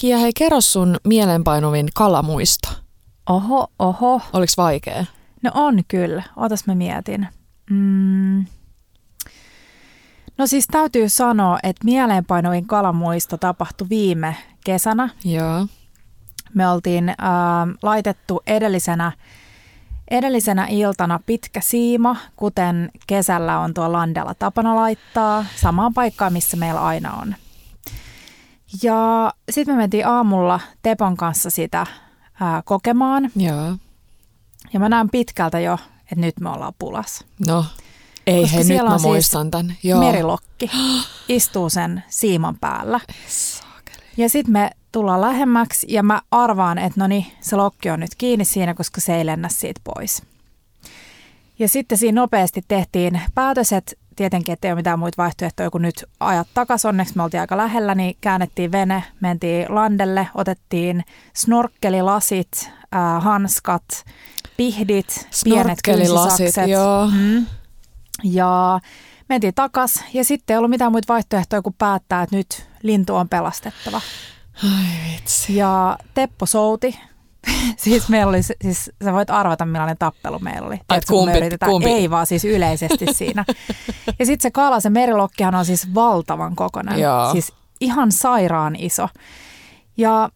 [0.00, 2.68] Kia, hei kerro sun mielenpainuvin kalamuisto.
[3.30, 4.20] Oho, oho.
[4.32, 5.04] Oliks vaikea?
[5.42, 6.22] No on kyllä.
[6.36, 7.28] Otas mä mietin.
[7.70, 8.44] Mm.
[10.38, 15.08] No siis täytyy sanoa, että mieleenpainuvin kalamuisto tapahtui viime kesänä.
[15.24, 15.66] Joo.
[16.54, 17.16] Me oltiin äh,
[17.82, 19.12] laitettu edellisenä,
[20.10, 26.80] edellisenä iltana pitkä siima, kuten kesällä on tuo landella tapana laittaa, samaan paikkaan, missä meillä
[26.84, 27.34] aina on.
[28.82, 33.30] Ja sitten me mentiin aamulla Tepon kanssa sitä äh, kokemaan.
[33.36, 33.76] Joo.
[34.72, 37.24] Ja mä näen pitkältä jo, että nyt me ollaan pulassa.
[37.46, 37.64] No,
[38.26, 39.74] ei Koska hei, nyt mä siis muistan tän.
[39.82, 40.00] Joo.
[40.00, 40.70] Merilokki
[41.28, 43.00] istuu sen siiman päällä.
[43.28, 44.06] Saakeli.
[44.16, 48.14] Ja sitten me tullaan lähemmäksi ja mä arvaan, että no niin, se lokki on nyt
[48.18, 50.22] kiinni siinä, koska se ei lennä siitä pois.
[51.58, 55.82] Ja sitten siinä nopeasti tehtiin päätös, että tietenkin, että ei ole mitään muita vaihtoehtoja kuin
[55.82, 56.88] nyt ajat takaisin.
[56.88, 64.04] Onneksi me oltiin aika lähellä, niin käännettiin vene, mentiin landelle, otettiin snorkkelilasit, äh, hanskat,
[64.56, 66.68] pihdit, pienet kynsisakset.
[66.68, 67.10] joo.
[67.14, 67.46] Mm.
[68.24, 68.80] Ja
[69.28, 73.28] mentiin takas ja sitten ei ollut mitään muita vaihtoehtoja kuin päättää, että nyt lintu on
[73.28, 74.00] pelastettava.
[74.64, 75.56] Ai vitsi.
[75.56, 76.98] Ja Teppo souti.
[77.76, 80.80] siis meillä oli, siis sä voit arvata millainen tappelu meillä oli.
[80.88, 81.90] Tiedätkö, kun me kumpi- yritetään- kumpi?
[81.90, 83.44] Ei vaan siis yleisesti siinä.
[84.18, 86.98] Ja sitten se kala, se merilokkihan on siis valtavan kokoinen.
[87.00, 87.32] Joo.
[87.32, 89.08] Siis ihan sairaan iso.
[89.96, 90.28] Ja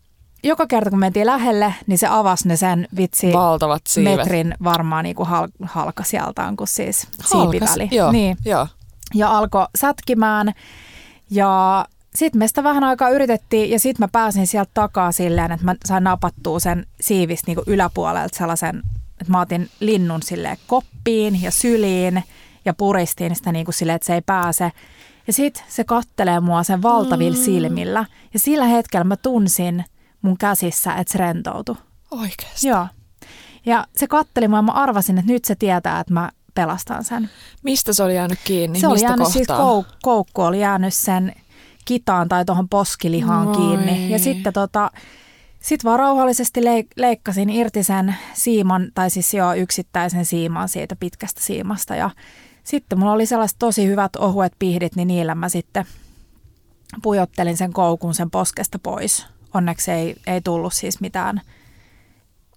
[0.45, 4.17] joka kerta kun mentiin lähelle, niin se avasi ne sen vitsi Valtavat siivet.
[4.17, 7.51] metrin varmaan niin kuin hal, halka sieltään kuin siis Halkas.
[7.51, 7.89] siipiväli.
[7.97, 8.67] Joo, Niin joo.
[9.15, 10.53] ja alkoi sätkimään.
[11.31, 15.65] Ja sitten me sitä vähän aikaa yritettiin ja sitten mä pääsin sieltä takaa silleen, että
[15.65, 18.83] mä sain napattua sen siivistä niinku yläpuolelta sellaisen,
[19.21, 22.23] että mä otin linnun silleen koppiin ja syliin
[22.65, 24.73] ja puristin sitä niinku silleen, että se ei pääse.
[25.27, 27.45] Ja sitten se kattelee mua sen valtavilla Mm.
[27.45, 28.05] silmillä.
[28.35, 29.85] Ja sillä hetkellä mä tunsin
[30.23, 31.77] mun käsissä, että se rentoutui.
[32.11, 32.69] Oikeesti.
[32.69, 32.87] Joo.
[33.67, 37.31] Ja se katteli mua ja mä arvasin, että nyt se tietää, että mä pelastan sen.
[37.63, 38.81] Mistä se oli jäänyt kiinni?
[38.81, 39.33] Se oli Mistä jäänyt kohtaa?
[39.33, 41.33] siis kou- koukku oli jäänyt sen
[41.85, 43.57] kitaan tai tuohon poskilihaan Moi.
[43.57, 44.11] kiinni.
[44.11, 44.91] Ja sitten tota,
[45.61, 51.41] sit vaan rauhallisesti leik- leikkasin irti sen siiman, tai siis jo yksittäisen siiman siitä pitkästä
[51.43, 51.97] siimasta.
[51.97, 52.11] Ja
[52.65, 55.85] sitten mulla oli sellaiset tosi hyvät ohuet pihdit, niin niillä mä sitten
[57.03, 59.27] pujottelin sen koukun sen poskesta pois.
[59.55, 61.41] Onneksi ei, ei tullut siis mitään.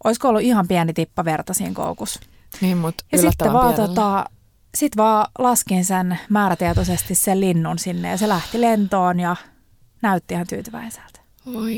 [0.04, 2.20] Olisiko ollut ihan pieni tippa verta siinä koukussa.
[2.62, 3.88] Niin, mutta Ja sitten vaan, pienellä.
[3.96, 4.26] tota,
[4.78, 9.36] sit vaan laskin sen määrätietoisesti sen linnun sinne ja se lähti lentoon ja
[10.02, 11.20] näytti ihan tyytyväiseltä.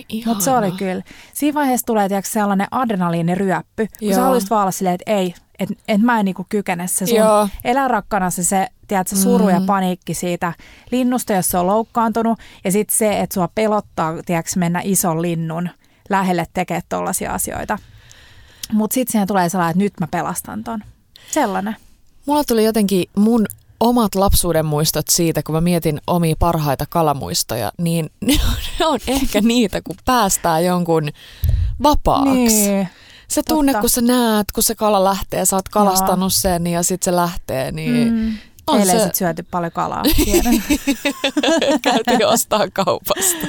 [0.10, 0.32] Ihana.
[0.34, 1.04] Mutta se oli kyllä.
[1.34, 4.16] Siinä vaiheessa tulee tiiäks, sellainen adrenaliiniryöppy, kun Joo.
[4.16, 7.18] sä haluaisit vaan olla silleen, että ei, että et mä en niinku kykene se sun
[7.18, 7.50] Joo.
[7.64, 9.66] eläinrakkana se, se tiedätkö, suru ja Mm.
[9.66, 10.54] paniikki siitä
[10.92, 12.40] linnusta, jos se on loukkaantunut.
[12.64, 15.70] Ja sitten se, että sua pelottaa tiedätkö, mennä ison linnun
[16.10, 17.78] lähelle tekemään tollaisia asioita.
[18.72, 20.84] Mutta sitten siihen tulee sellainen, että nyt mä pelastan ton.
[21.32, 21.76] Sellainen.
[22.26, 23.46] Mulla tuli jotenkin mun
[23.80, 29.00] omat lapsuuden muistot siitä, kun mä mietin omia parhaita kalamuistoja, niin ne on, ne on
[29.08, 31.10] ehkä niitä, kun päästää jonkun
[31.84, 32.32] vapaaksi.
[32.32, 32.88] Niin.
[33.28, 33.82] Se tunne, totta.
[33.82, 37.72] kun sä näet, kun se kala lähtee, sä oot kalastanut sen ja sitten se lähtee,
[37.72, 38.34] niin mm.
[38.68, 40.64] On Teille ei se, sit syöty paljon kalaa, tiedän.
[41.82, 43.48] käytiin ostaa kaupasta.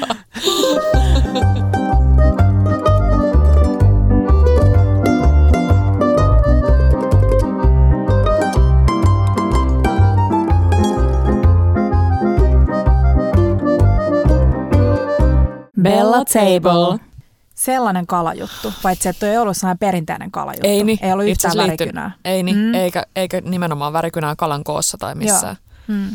[15.83, 16.99] Bella Table.
[17.55, 20.67] Sellainen kalajuttu, paitsi että ei ollut sellainen perinteinen kalajuttu.
[20.69, 22.11] Ei niin, Ei ollut itse yhtään liittyy- värikynää.
[22.25, 22.63] Ei niin, Mm.
[22.63, 22.75] mm.
[22.75, 25.57] eikä, eikä nimenomaan värikynää kalan koossa tai missään.
[25.89, 26.09] Mm.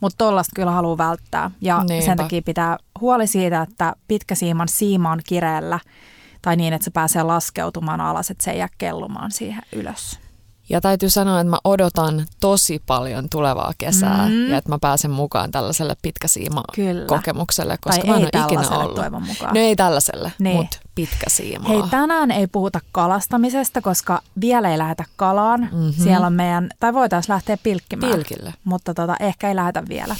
[0.00, 1.50] Mutta tollasta kyllä haluaa välttää.
[1.60, 2.06] Ja Niinpä.
[2.06, 5.78] sen takia pitää huoli siitä, että pitkä siiman siima on kireellä
[6.42, 10.18] tai niin, että se pääsee laskeutumaan alas, että se ei jää kellumaan siihen ylös.
[10.70, 14.32] Ja täytyy sanoa, että mä odotan tosi paljon tulevaa kesää Mm.
[14.32, 14.50] mm.
[14.50, 17.06] ja että mä pääsen mukaan tällaiselle pitkäsiima Kyllä.
[17.06, 18.94] kokemukselle, koska tai mä en ole ikinä ollut.
[18.94, 19.54] toivon mukaan.
[19.54, 20.56] No ei tällaiselle, Niin.
[20.56, 21.68] mutta pitkä siimaa.
[21.68, 25.60] Hei, tänään ei puhuta kalastamisesta, koska vielä ei lähdetä kalaan.
[25.60, 25.74] Mhm.
[25.76, 26.02] Mm-hmm.
[26.04, 28.12] Siellä on meidän, tai voitaisiin lähteä pilkkimään.
[28.12, 28.54] Pilkille.
[28.64, 30.16] Mutta tota, ehkä ei lähdetä vielä.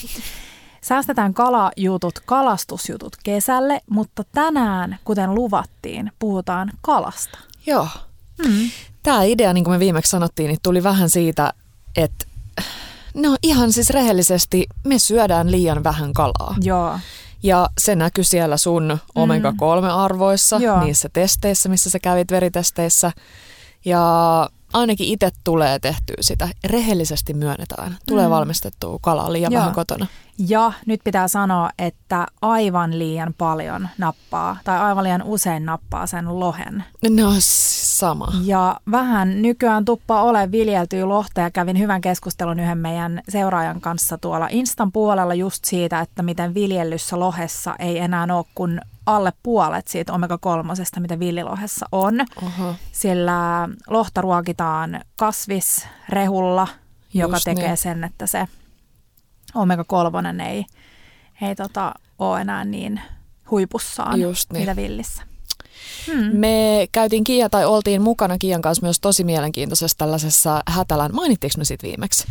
[0.80, 7.38] Säästetään kalajutut, kalastusjutut kesälle, mutta tänään, kuten luvattiin, puhutaan kalasta.
[7.66, 7.88] Joo.
[8.46, 8.70] Mm.
[9.08, 11.52] Tämä idea, niin kuin me viimeksi sanottiin, niin tuli vähän siitä,
[11.96, 12.26] että
[13.14, 16.54] no ihan siis rehellisesti me syödään liian vähän kalaa.
[16.62, 16.98] Joo,
[17.42, 20.64] Ja se näkyy siellä sun omega-3-arvoissa, Mm.
[20.64, 20.80] Joo.
[20.80, 23.12] niissä testeissä, missä sä kävit veritesteissä.
[23.84, 26.48] Ja ainakin itse tulee tehtyä sitä.
[26.64, 27.96] Rehellisesti myönnetään.
[28.08, 28.30] Tulee Mm.
[28.30, 29.60] valmistettua kalaa liian Joo.
[29.60, 30.06] vähän kotona.
[30.48, 36.40] Ja nyt pitää sanoa, että aivan liian paljon nappaa tai aivan liian usein nappaa sen
[36.40, 36.84] lohen.
[37.10, 38.32] No sama.
[38.44, 44.18] Ja vähän nykyään tuppa ole viljeltyä lohta ja kävin hyvän keskustelun yhden meidän seuraajan kanssa
[44.18, 49.88] tuolla Instan puolella just siitä, että miten viljellyssä lohessa ei enää ole kuin alle puolet
[49.88, 52.14] siitä omega-3, mitä villilohessa on.
[52.42, 52.74] Oho.
[52.92, 56.68] Sillä lohta ruokitaan kasvisrehulla,
[57.14, 57.76] joka Just tekee niin.
[57.76, 58.48] sen, että se
[59.54, 60.64] omega-3 ei,
[61.42, 63.00] ei tota, ole enää niin
[63.50, 64.62] huipussaan, Just niin.
[64.62, 65.22] mitä villissä.
[66.06, 66.36] Hmm.
[66.36, 71.14] Me käytiin Kiia tai oltiin mukana Kiian kanssa myös tosi mielenkiintoisessa tällaisessa hätälän.
[71.14, 72.26] Mainittiinko me siitä viimeksi?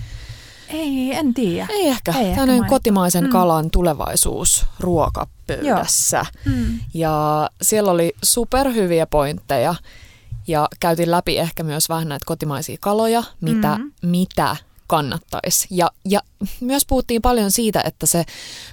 [0.70, 1.68] Ei, en tiedä.
[1.70, 2.12] Ei ehkä.
[2.12, 2.70] Ei ehkä Tällainen mainittu.
[2.76, 3.30] kotimaisen Mm.
[3.30, 6.26] kalan tulevaisuus ruokapöydässä.
[6.46, 6.80] Hmm.
[6.94, 9.76] Ja siellä oli superhyviä pointteja
[10.48, 13.88] ja käytiin läpi ehkä myös vähän näitä kotimaisia kaloja, mitä, Mhm.
[14.02, 14.56] mitä
[14.88, 15.68] kannattaisi.
[15.72, 16.20] Ja, ja
[16.60, 18.24] myös puhuttiin paljon siitä, että se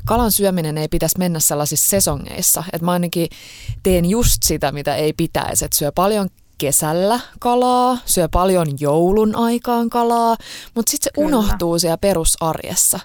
[0.04, 2.64] kalan syöminen ei pitäisi mennä sellaisissa sesongeissa.
[2.72, 3.28] Että mä ainakin
[3.82, 5.64] teen just sitä, mitä ei pitäisi.
[5.64, 6.28] Että syö paljon
[6.58, 10.36] kesällä kalaa, syö paljon joulun aikaan kalaa,
[10.74, 11.26] mutta sitten se Kyllä.
[11.26, 13.00] unohtuu siellä perusarjessa.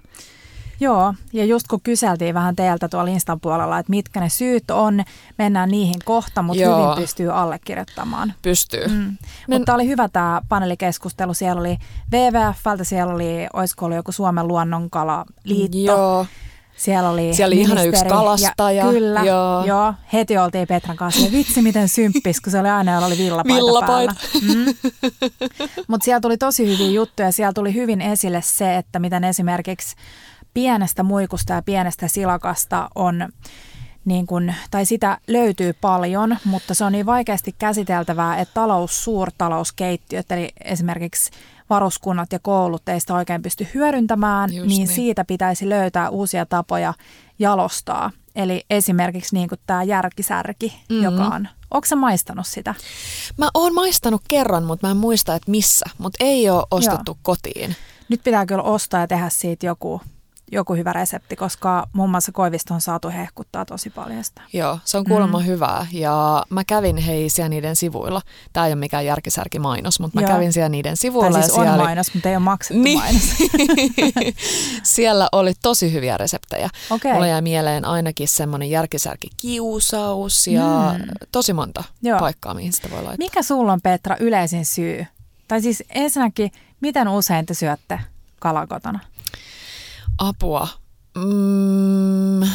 [0.82, 5.04] Joo, ja just kun kyseltiin vähän teiltä tuolla Instan puolella, että mitkä ne syyt on,
[5.38, 6.84] mennään niihin kohta, mutta Joo.
[6.94, 8.34] hyvin pystyy allekirjoittamaan.
[8.42, 8.88] Pystyy.
[8.88, 8.94] Mm.
[8.96, 9.18] Men-
[9.60, 11.34] Mutta oli hyvä tämä paneelikeskustelu.
[11.34, 11.78] Siellä oli
[12.14, 15.78] WWFltä, siellä oli, olisiko ollut joku Suomen luonnonkalaliitto.
[15.78, 16.26] Joo.
[16.80, 18.86] Siellä oli Siellä oli ihana yksi kalastaja.
[18.86, 19.66] Ja, kyllä, Joo.
[19.66, 19.94] joo.
[20.14, 21.26] Heti oltiin Petran kanssa.
[21.26, 24.16] Ja vitsi, miten symppis, kun se oli aina, jolla oli villapaita, Villapaita.
[24.42, 24.66] Mm.
[25.88, 27.32] Mutta siellä tuli tosi hyviä juttuja.
[27.32, 29.96] Siellä tuli hyvin esille se, että miten esimerkiksi
[30.54, 33.30] pienestä muikusta ja pienestä silakasta on
[34.06, 40.32] niin kun, tai sitä löytyy paljon, mutta se on niin vaikeasti käsiteltävää, että talous, suurtalouskeittiöt,
[40.32, 41.32] eli esimerkiksi
[41.70, 44.88] varuskunnat ja koulut ei sitä oikein pysty hyödyntämään, Just niin, niin.
[44.88, 46.94] siitä pitäisi löytää uusia tapoja
[47.40, 48.12] jalostaa.
[48.36, 50.94] Eli esimerkiksi niin kuin tämä järkisärki, Mhm.
[50.94, 51.04] mm-hmm.
[51.04, 52.76] joka on, onko sä maistanut sitä?
[53.38, 55.86] Mä oon maistanut kerran, mutta mä en muista, että missä.
[55.98, 57.76] Mutta ei ole ostettu kotiin.
[58.10, 60.02] Nyt pitää kyllä ostaa ja tehdä siitä joku,
[60.52, 64.42] joku hyvä resepti, koska muun muassa Koivisto on saatu hehkuttaa tosi paljon sitä.
[64.54, 65.46] Joo, se on kuulemma Mm.
[65.46, 65.88] hyvää.
[65.92, 68.22] Ja mä kävin hei siellä niiden sivuilla.
[68.54, 70.32] Tämä ei ole mikään järkisärki mainos, mutta mä Joo.
[70.36, 71.32] kävin siellä niiden sivuilla.
[71.32, 73.00] Tai siis ja on siellä mainos, mutta ei ole maksettu Niin.
[73.00, 73.24] mainos.
[74.84, 76.70] siellä oli tosi hyviä reseptejä.
[76.90, 77.14] Okei.
[77.14, 81.04] Mulla jäi mieleen ainakin semmoinen järkisärki kiusaus ja Mm.
[81.32, 82.20] tosi monta Joo.
[82.20, 83.18] paikkaa, mihin sitä voi laittaa.
[83.26, 85.06] Mikä sulla on Petra yleisin syy?
[85.48, 86.52] Tai siis ensinnäkin,
[86.82, 88.00] miten usein te syötte
[88.40, 89.00] kalaa kotona?
[90.20, 90.68] Apua.
[91.18, 92.40] Mm,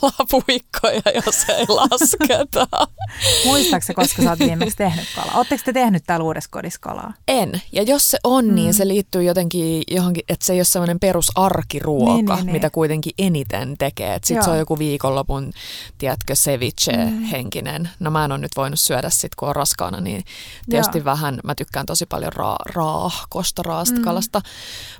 [0.00, 2.66] kalapuikkoja, jos ei lasketa.
[3.46, 5.34] Muistaaksä, koska sä oot viimeksi tehnyt kalaa?
[5.36, 7.12] Oletteko te tehnyt täällä uudessa kodissa kalaa?
[7.28, 7.62] En.
[7.72, 8.50] Ja jos se on, mm.
[8.50, 8.54] Mm.
[8.54, 12.52] niin se liittyy jotenkin johonkin, että se ei ole semmoinen perusarkiruoka, Niin, niin, niin.
[12.52, 14.18] mitä kuitenkin eniten tekee.
[14.24, 15.52] Sitten se on joku viikonlopun,
[15.98, 17.88] tiedätkö, ceviche-henkinen.
[18.00, 20.24] No mä en ole nyt voinut syödä sit, kun on raskaana, niin
[20.70, 21.04] tietysti Joo.
[21.04, 24.02] vähän, mä tykkään tosi paljon ra- raahkosta, raasta Mm.
[24.04, 24.40] kalasta.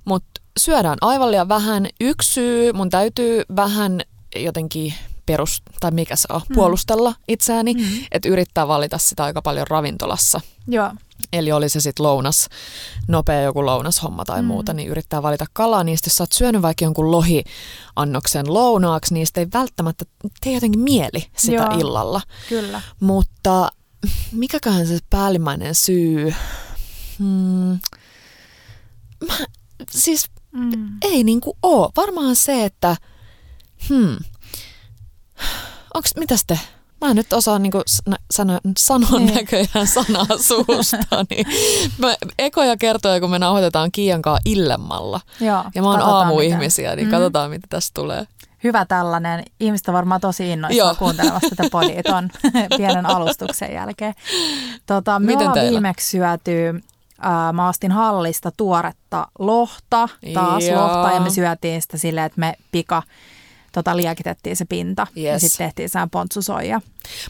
[0.04, 1.86] Mutta syödään aivan liian vähän.
[2.00, 4.00] Yksi syy, mun täytyy vähän
[4.36, 4.94] jotenkin
[5.26, 6.54] perus, tai mikä se on, Mm.
[6.54, 7.80] puolustella itseäni, Mm.
[8.12, 10.40] että yrittää valita sitä aika paljon ravintolassa.
[10.68, 10.90] Joo.
[11.32, 12.48] Eli oli se sitten lounas,
[13.08, 14.46] nopea joku lounashomma tai Mm.
[14.46, 15.84] muuta, niin yrittää valita kalaa.
[15.84, 20.04] Niistä jos sä oot syönyt vaikka jonkun lohiannoksen lounaaksi, niin sitä ei välttämättä
[20.40, 21.52] tee jotenkin mieli sitä.
[21.56, 21.78] Joo.
[21.78, 22.20] illalla.
[22.48, 22.82] Kyllä.
[23.00, 23.70] Mutta
[24.32, 26.34] mikäköhän se päällimmäinen syy?
[27.18, 27.78] Hmm.
[29.28, 29.34] Mä,
[29.90, 30.88] siis Mm.
[31.02, 31.90] ei niinku oo.
[31.96, 32.96] Varmaan se, että
[33.88, 34.16] hmm,
[35.94, 36.60] onks, mitäs te?
[37.00, 39.26] Mä en nyt osaa niinku sano, sano, sanoa Niin.
[39.26, 39.34] niin.
[39.34, 41.24] näköjään sanaa suusta.
[41.30, 41.46] Niin
[41.98, 45.20] mä, ekoja kertoja, kun me nauhoitetaan Kiian kanssa illemmalla.
[45.40, 47.10] Joo, Ja mä oon aamuihmisiä, niin Mm.
[47.10, 48.26] katsotaan mitä tästä tulee.
[48.64, 49.44] Hyvä tällainen.
[49.60, 52.02] Ihmiset on varmaan tosi innoissaan kuuntelemassa tätä podia
[52.76, 54.14] pienen alustuksen jälkeen.
[54.86, 55.70] Tota, me Miten ollaan teillä?
[55.70, 56.82] viimeksi syöty,
[57.26, 60.82] äh, mä ostin hallista tuoretta lohta, taas Joo.
[60.82, 63.02] lohta, ja me syötiin sitä silleen, että me pika
[63.72, 65.40] tota, liekitettiin se pinta ja Yes.
[65.42, 66.80] sitten tehtiin sään pontsusoija.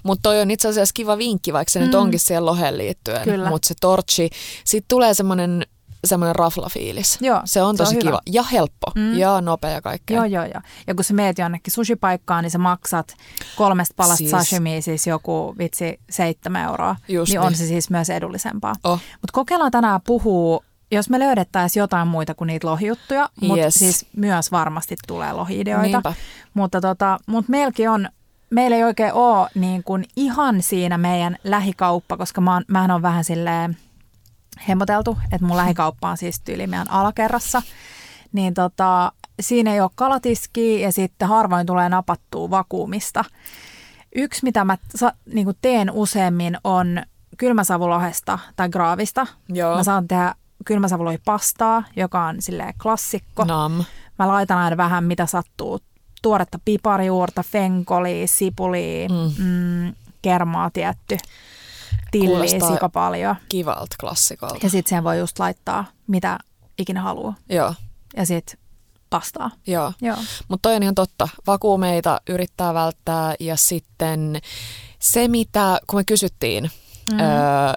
[0.03, 1.85] Mutta toi on itse asiassa kiva vinkki, vaikka se mm.
[1.87, 3.25] nyt onkin siihen loheen liittyen.
[3.49, 4.31] Mutta se torchi,
[4.65, 5.67] siitä tulee semmoinen
[6.05, 7.19] semmoinen raflafiilis.
[7.21, 8.03] Joo, se on se on tosi hyvä.
[8.03, 8.21] kiva.
[8.33, 8.87] Ja helppo.
[8.95, 9.19] Mm.
[9.19, 10.17] Ja nopea ja kaikkea.
[10.17, 10.61] Joo, joo, joo.
[10.87, 13.15] Ja kun sä meet jonnekin sushipaikkaan, niin sä maksat
[13.57, 14.31] kolmesta palasta siis.
[14.31, 16.97] Sashimia, siis joku vitsi seitsemän euroa.
[17.09, 17.57] Just niin on niin.
[17.57, 18.75] se siis myös edullisempaa.
[18.85, 18.99] Oh.
[19.13, 23.75] Mutta kokeillaan tänään puhua, jos me löydettäisiin jotain muita kuin niitä lohijuttuja, mutta Yes.
[23.75, 25.83] siis myös varmasti tulee lohiideoita.
[25.83, 26.13] Niinpä.
[26.55, 28.09] Mutta tota, mut meilläkin on,
[28.51, 33.03] meillä ei oikein ole niin kuin ihan siinä meidän lähikauppa, koska mä oon, mähän on
[33.03, 33.77] vähän silleen
[34.69, 37.63] hemmoteltu, että mun lähikauppa on siis tyyli meidän alakerrassa.
[38.33, 43.25] Niin tota, siinä ei ole kalatiskiä ja sitten harvoin tulee napattua vakuumista.
[44.15, 47.03] Yksi, mitä mä sa, niin teen useammin, on
[47.39, 49.27] kylmäsavulohesta tai graavista.
[49.49, 49.77] Joo.
[49.77, 50.35] Mä saan tehdä
[50.65, 53.45] kylmäsavulohi pastaa, joka on silleen klassikko.
[53.45, 53.85] Nam.
[54.19, 55.81] Mä laitan aina vähän mitä sattuu.
[56.23, 59.45] Tuoretta piparijuurta, fenkolia, sipulia, mm.
[59.45, 61.17] Mm, kermaa tietty,
[62.11, 63.37] tilliä Kuulostaa- sika paljon.
[63.49, 64.59] Kivalta klassikolta.
[64.63, 66.39] Ja sitten siihen voi just laittaa mitä
[66.79, 67.35] ikinä haluaa.
[67.49, 67.75] Joo,
[68.17, 68.59] Ja sitten
[69.11, 69.51] pastaa.
[69.67, 69.93] joo.
[70.03, 70.17] Joo.
[70.49, 71.29] Mutta toi on ihan totta.
[71.47, 74.41] Vakuumeita yrittää välttää ja sitten
[74.99, 76.71] se, mitä, kun me kysyttiin
[77.13, 77.21] mm.
[77.21, 77.27] öö,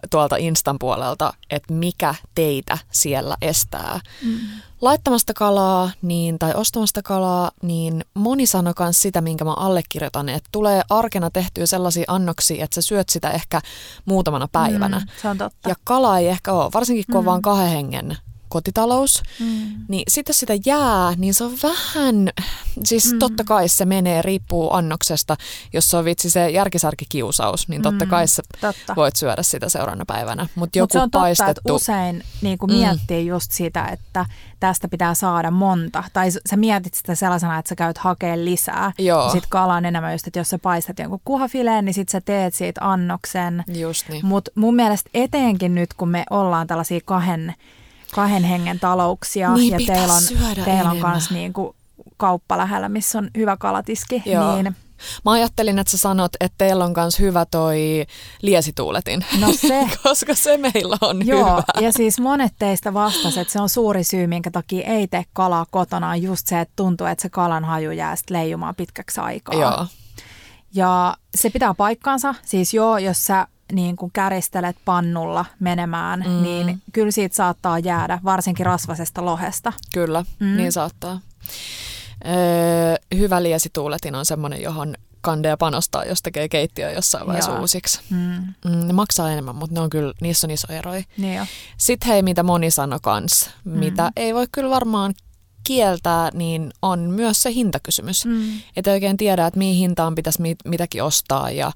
[0.09, 4.39] tuolta Instan puolelta, että mikä teitä siellä estää mm.
[4.81, 10.49] laittamasta kalaa niin, tai ostamasta kalaa, niin moni sanoi myös sitä, minkä mä allekirjoitan, että
[10.51, 13.61] tulee arkena tehtyä sellaisia annoksia, että sä syöt sitä ehkä
[14.05, 14.99] muutamana päivänä.
[14.99, 15.69] Mm, se on totta.
[15.69, 18.17] Ja kala ei ehkä ole, varsinkin kun on vaan kahden hengen
[18.51, 19.71] kotitalous, Mm.
[19.87, 22.29] niin sitten jos sitä jää, niin se on vähän,
[22.85, 23.19] siis mm.
[23.19, 25.37] totta kai se menee, riippuu annoksesta.
[25.73, 28.95] Jos se on vitsi se järkisarkikiusaus, niin totta Mm, kai sä totta.
[28.95, 30.47] voit syödä sitä seuraavana päivänä.
[30.55, 32.77] Mutta joku se on totta, että paistettu, usein niin kuin Mm.
[32.77, 34.25] miettii just sitä, että
[34.59, 36.03] tästä pitää saada monta.
[36.13, 38.91] Tai sä mietit sitä sellaisena, että sä käyt hakemaan lisää.
[38.99, 39.31] Joo.
[39.31, 42.53] Sitten kala on enemmän just, että jos sä paistat jonkun kuhafileen, niin sit sä teet
[42.53, 43.63] siitä annoksen.
[43.73, 44.25] just niin.
[44.25, 47.55] Mutta mun mielestä eteenkin nyt, kun me ollaan tällaisia kahden,
[48.11, 50.23] kahden hengen talouksia Niin ja teillä on,
[50.65, 51.75] teillä on kans niinku
[52.17, 54.55] kauppa lähellä, missä on hyvä kalatiski, Joo.
[54.55, 54.75] niin
[55.25, 58.05] Mä ajattelin, että sä sanot, että teillä on myös hyvä toi
[58.41, 61.63] liesituuletin, no se, koska se meillä on Joo, hyvä.
[61.81, 65.65] ja siis monet teistä vastasi, että se on suuri syy, minkä takia ei tee kalaa
[65.71, 69.55] kotona, on just se, että tuntuu, että se kalan haju jää sit leijumaan pitkäksi aikaa.
[69.55, 69.85] Joo,
[70.73, 76.43] Ja se pitää paikkaansa, siis joo, jos sä niin kun käristelet pannulla menemään, mm.
[76.43, 79.73] niin kyllä siitä saattaa jäädä, varsinkin rasvasesta lohesta.
[79.93, 80.57] kyllä, Mm.
[80.57, 81.19] niin saattaa.
[82.25, 87.59] Öö, hyvä liesituuletin on semmoinen, johon kandea panostaa, jos tekee keittiö jossain vaiheessa Joo.
[87.61, 87.99] uusiksi.
[88.09, 88.17] Mm.
[88.65, 91.03] Mm, ne maksaa enemmän, mutta ne on kyllä, niissä on iso eroja.
[91.17, 91.45] Niin jo.
[91.77, 93.79] Sitten hei, mitä moni sanoi kans, mm.
[93.79, 95.13] mitä ei voi kyllä varmaan
[95.63, 98.25] kieltää, niin on myös se hintakysymys.
[98.25, 98.43] Mm.
[98.75, 101.71] Että oikein tiedä, että mihin hintaan pitäisi mit, mitäkin ostaa ja,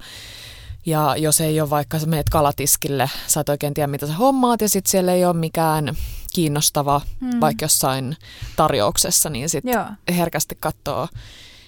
[0.86, 4.60] ja jos ei ole vaikka sä meet kalatiskille, sä et oikein tiedä mitä sä hommaat
[4.60, 5.96] ja sitten siellä ei ole mikään
[6.32, 7.40] kiinnostava mm.
[7.40, 8.16] vaikka jossain
[8.56, 11.08] tarjouksessa, niin sitten herkästi katsoo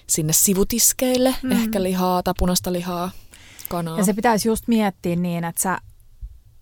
[0.07, 1.51] sinne sivutiskeille mm.
[1.51, 3.11] ehkä lihaa tai punaista lihaa,
[3.69, 3.97] kanaa.
[3.97, 5.77] Ja se pitäisi just miettiä niin, että sä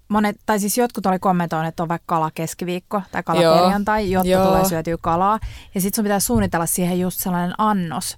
[0.08, 3.58] monet, tai siis jotkut oli kommentoineet, että on vaikka kala keskiviikko tai kala Joo.
[3.58, 4.48] perjantai, jotta Joo.
[4.48, 5.40] tulee syötyä kalaa.
[5.76, 8.18] Ja sitten sun pitää suunnitella siihen just sellainen annos.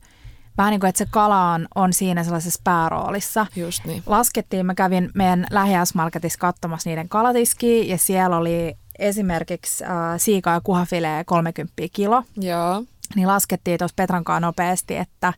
[0.59, 3.45] Vähän niin kuin, että se kala on, on siinä sellaisessa pääroolissa.
[3.55, 4.03] Just niin.
[4.05, 10.61] Laskettiin, mä kävin meidän lähiäismarketissa katsomassa niiden kalatiskiä ja siellä oli esimerkiksi äh, siika- ja
[10.63, 12.83] kuhafilee 30 kilo Joo.
[13.15, 15.33] niin laskettiin tuossa Petrankaan nopeasti, että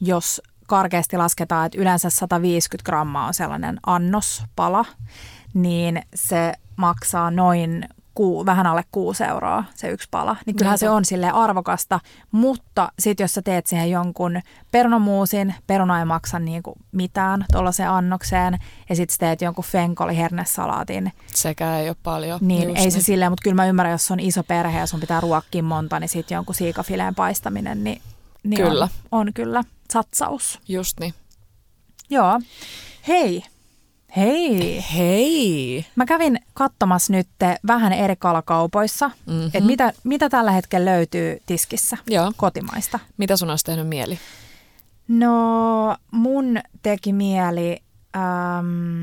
[0.00, 4.84] jos karkeasti lasketaan, että yleensä 150 grammaa on sellainen annospala,
[5.54, 7.88] niin se maksaa noin
[8.20, 10.36] kuu, vähän alle 6 euroa se yksi pala.
[10.46, 12.00] Niin kyllähän se on sille arvokasta,
[12.32, 18.58] mutta sitten jos sä teet siihen jonkun perunamuusin, peruna ei maksa niinku mitään tuollaiseen annokseen,
[18.88, 22.38] ja sitten teet jonkun fenkolihernesalaatin, Sekä ei ole paljon.
[22.42, 25.00] niin Just ei se silleen, mutta kyllä mä ymmärrän, jos on iso perhe ja sun
[25.00, 28.02] pitää ruokkia monta, niin sitten jonkun siikafileen paistaminen, niin,
[28.42, 28.88] niin Kyllä.
[29.10, 30.58] On, on kyllä satsaus.
[30.68, 31.14] Just niin.
[32.10, 32.40] Joo.
[33.08, 33.42] Hei,
[34.16, 34.84] hei.
[34.96, 35.86] Hei!
[35.96, 37.28] Mä kävin katsomassa nyt
[37.66, 39.46] vähän eri kalakaupoissa, Mhm.
[39.46, 42.32] että mitä, mitä tällä hetkellä löytyy tiskissä Joo.
[42.36, 42.98] kotimaista.
[43.16, 44.18] Mitä sun olisi tehnyt mieli?
[45.08, 47.82] No mun teki mieli,
[48.16, 49.02] ähm,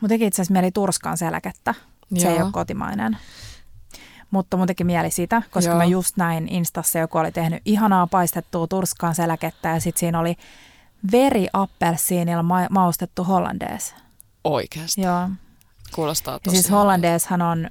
[0.00, 1.74] mun teki itse asiassa mieli turskan selkettä.
[2.18, 2.44] Se ei Joo.
[2.44, 3.16] ole kotimainen.
[4.30, 5.78] Mutta mun teki mieli sitä, koska Joo.
[5.78, 10.36] mä just näin Instassa, joku oli tehnyt ihanaa paistettua turskaan selkettä ja sitten siinä oli
[11.12, 13.94] veri appelsiinilla ma- maustettu hollandees.
[14.52, 15.00] Oikeasti.
[15.00, 15.28] Joo.
[15.94, 17.70] Kuulostaa Ja tosi siis hollandeeshan on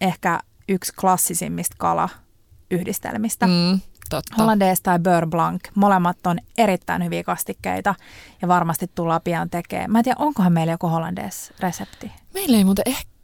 [0.00, 3.46] ehkä yksi klassisimmista kalayhdistelmistä.
[3.46, 3.80] Mm,
[4.10, 4.34] totta.
[4.38, 5.60] Hollandaise tai Beurre Blanc.
[5.74, 7.94] Molemmat on erittäin hyviä kastikkeita
[8.42, 9.90] ja varmasti tullaan pian tekemään.
[9.92, 12.10] Mä en tiedä, onkohan meillä joku Hollandaise-resepti.
[12.34, 13.16] Meillä ei muuten ehkä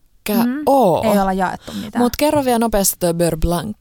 [0.44, 0.62] Mm.
[0.66, 1.02] oo.
[1.12, 2.04] Ei olla jaettu mitään.
[2.04, 3.76] Mutta kerro vielä nopeasti tuo Beurre Blanc.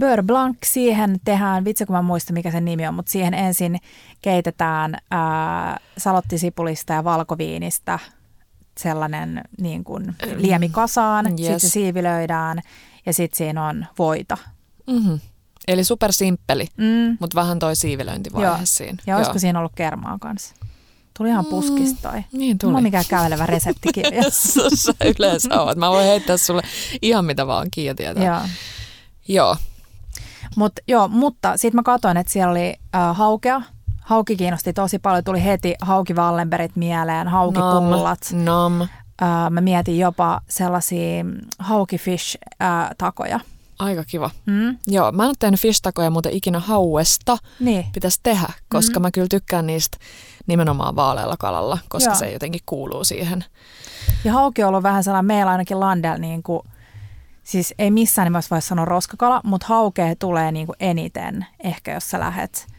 [0.00, 3.78] Beurre Blanc, siihen tehdään, vitsi kun mä muistan mikä sen nimi on, mutta siihen ensin
[4.22, 7.98] keitetään ää, salottisipulista ja valkoviinistä
[8.82, 11.36] sellainen niin kuin liemi kasaan, Yes.
[11.38, 12.60] sitten se siivilöidään
[13.06, 14.36] ja sitten siinä on voita.
[14.86, 15.20] Mm-hmm.
[15.68, 17.16] Eli super simppeli, Mm.
[17.20, 18.56] mutta vähän toi siivilöintivaihe Joo.
[18.64, 18.98] siinä.
[19.06, 20.54] Ja olisiko siinä ollut kermaa kanssa?
[21.18, 22.24] Tuli ihan puskista toi.
[22.32, 22.82] Niin tuli.
[22.82, 24.22] mikään kävelevä reseptikirja.
[24.74, 25.78] Sä yleensä oot.
[25.78, 26.62] Mä voin heittää sulle
[27.02, 28.24] ihan mitä vaan kiinni tietää.
[28.24, 28.40] Joo.
[29.28, 29.56] Joo.
[30.56, 33.62] Mut, joo, mutta sitten mä katsoin, että siellä oli äh, haukea.
[34.10, 35.24] Hauki kiinnosti tosi paljon.
[35.24, 38.18] Tuli heti hauki Wallenbergit mieleen, haukipullat.
[38.32, 38.44] Nom.
[38.44, 38.80] nom.
[38.82, 41.24] Äh, mä mietin jopa sellaisia
[41.58, 43.40] haukifish-takoja.
[43.78, 44.30] Aika kiva.
[44.46, 44.78] Mm?
[44.86, 47.36] Joo, mä en ole tehnyt fish-takoja muuten ikinä hauesta.
[47.60, 47.86] Niin.
[47.92, 49.02] Pitäisi tehdä, koska mm.
[49.02, 49.98] mä kyllä tykkään niistä
[50.46, 52.18] nimenomaan vaalealla kalalla, koska Joo.
[52.18, 53.44] se jotenkin kuuluu siihen.
[54.24, 56.62] Ja hauki on ollut vähän sellainen, meillä ainakin Landel, niin kuin,
[57.42, 62.10] siis ei missään nimessä voi sanoa roskakala, mutta haukea tulee niin kuin eniten, ehkä jos
[62.10, 62.69] sä lähet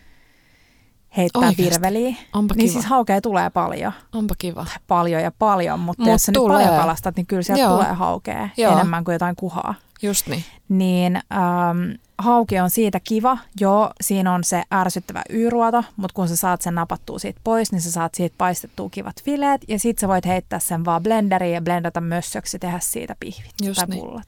[1.17, 1.63] heittää Oikeesti?
[1.63, 2.15] virveliä.
[2.33, 2.73] Onpa Niin kiva.
[2.73, 3.91] siis haukea tulee paljon.
[4.13, 4.65] Onpa kiva.
[4.87, 6.57] Paljon ja paljon, mutta Mut jos sä tulee.
[6.57, 7.73] nyt paljon kalastat, niin kyllä sieltä Joo.
[7.73, 8.73] tulee haukea Joo.
[8.73, 9.75] enemmän kuin jotain kuhaa.
[10.01, 10.43] Just niin.
[10.69, 11.91] Niin ähm,
[12.21, 13.37] hauki on siitä kiva.
[13.59, 17.81] Joo, siinä on se ärsyttävä yyruoto, mutta kun sä saat sen napattua siitä pois, niin
[17.81, 19.61] sä saat siitä paistettua kivat fileet.
[19.67, 23.53] Ja sit sä voit heittää sen vaan blenderiin ja blendata mössöksi ja tehdä siitä pihvit
[23.63, 23.99] Just tai niin.
[23.99, 24.27] pullat.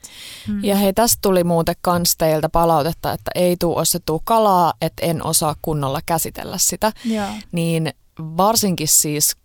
[0.61, 5.25] Ja hei, tästä tuli muuten kans teiltä palautetta, että ei tuu ostettua kalaa, että en
[5.25, 6.91] osaa kunnolla käsitellä sitä.
[7.05, 7.27] Joo.
[7.51, 9.35] Niin varsinkin siis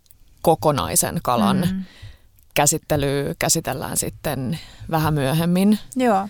[0.41, 1.83] kokonaisen kalan mm.
[2.53, 4.59] Käsittelyä käsitellään sitten
[4.91, 5.79] vähän myöhemmin.
[5.95, 6.27] Joo,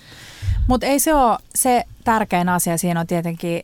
[0.68, 2.78] mutta ei se ole se tärkein asia.
[2.78, 3.62] Siinä on tietenkin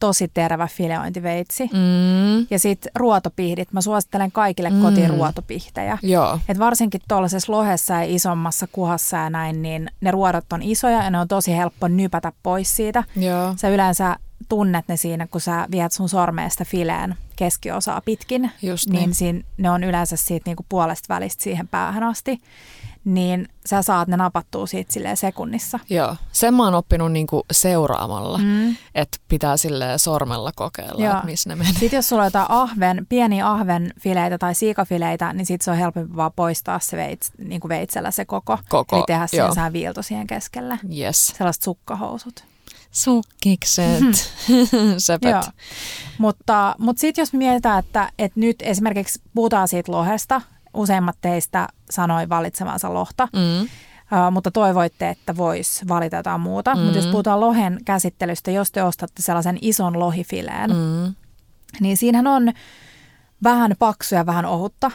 [0.00, 1.64] tosi tervä fileointiveitsi.
[1.72, 2.46] Mm.
[2.50, 3.72] Ja sitten ruotopihdit.
[3.72, 4.82] Mä suosittelen kaikille Mm.
[4.82, 5.98] kotiin ruotopihtejä.
[6.02, 11.02] Joo, Et varsinkin tuollaisessa lohessa ja isommassa kuhassa ja näin, niin ne ruodot on isoja
[11.02, 13.04] ja ne on tosi helppo nypätä pois siitä.
[13.16, 14.16] joo, Sä yleensä
[14.48, 18.50] tunnet ne siinä, kun sä viet sun sormeesta fileen keskiosaa pitkin.
[18.62, 19.00] Just niin.
[19.00, 19.14] niin.
[19.14, 22.38] Siinä, ne on yleensä siitä niinku puolesta välistä siihen päähän asti.
[23.04, 25.78] Niin sä saat ne napattua siitä silleen sekunnissa.
[25.90, 26.16] joo.
[26.32, 28.76] Sen mä oon oppinut niinku seuraamalla, mm.
[28.94, 31.72] Että pitää sille sormella kokeilla, että missä ne menee.
[31.72, 36.16] Sitten jos sulla on jotain ahven, pieniä ahvenfileitä tai siikafileitä, niin sitten se on helpompi
[36.16, 38.58] vaan poistaa se veits, niin kuin veitsellä se koko.
[38.68, 40.78] Koko, Eli tehdä sään viilto siihen keskelle.
[40.98, 41.26] Yes.
[41.26, 42.44] Sellaiset sukkahousut.
[42.96, 44.32] Sukkikset.
[44.98, 45.30] Sepet.
[45.30, 45.42] Joo.
[46.18, 50.40] Mutta, mutta sitten jos mietitään, että, että nyt esimerkiksi puhutaan siitä lohesta,
[50.74, 53.62] useimmat teistä sanoi valitsemansa lohta, Mm.
[53.62, 56.74] uh, mutta toivoitte, että vois valita jotain muuta.
[56.74, 56.80] Mm.
[56.80, 61.14] Mutta jos puhutaan lohen käsittelystä, jos te ostatte sellaisen ison lohifileen, mm.
[61.80, 62.52] Niin siinähän on
[63.42, 64.90] vähän paksu ja vähän ohutta.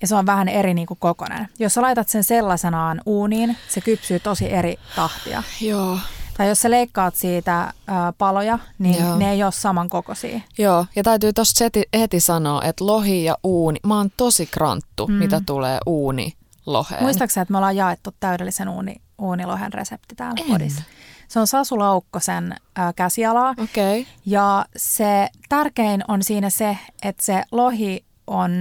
[0.00, 1.48] Ja se on vähän eri niin kuin kokonen.
[1.58, 5.42] Jos sä laitat sen sellaisenaan uuniin, se kypsyy tosi eri tahtia.
[5.60, 5.98] Joo.
[6.36, 7.72] Tai jos sä leikkaat siitä ä,
[8.18, 9.16] paloja, niin Joo.
[9.16, 10.40] ne ei ole samankokoisia.
[10.58, 15.06] Joo, ja täytyy tuosta heti, heti sanoa, että lohi ja uuni, mä oon tosi kranttu,
[15.06, 15.14] mm.
[15.14, 16.32] mitä tulee uuni
[16.66, 17.02] loheen.
[17.02, 20.50] Muistaakseni, että me ollaan jaettu täydellisen uuni, uunilohen resepti täällä En.
[20.50, 20.82] kodissa?
[21.28, 23.50] Se on Sasu Laukkosen ä, käsialaa.
[23.50, 24.12] Okei, okay.
[24.26, 28.52] Ja se tärkein on siinä se, että se lohi on,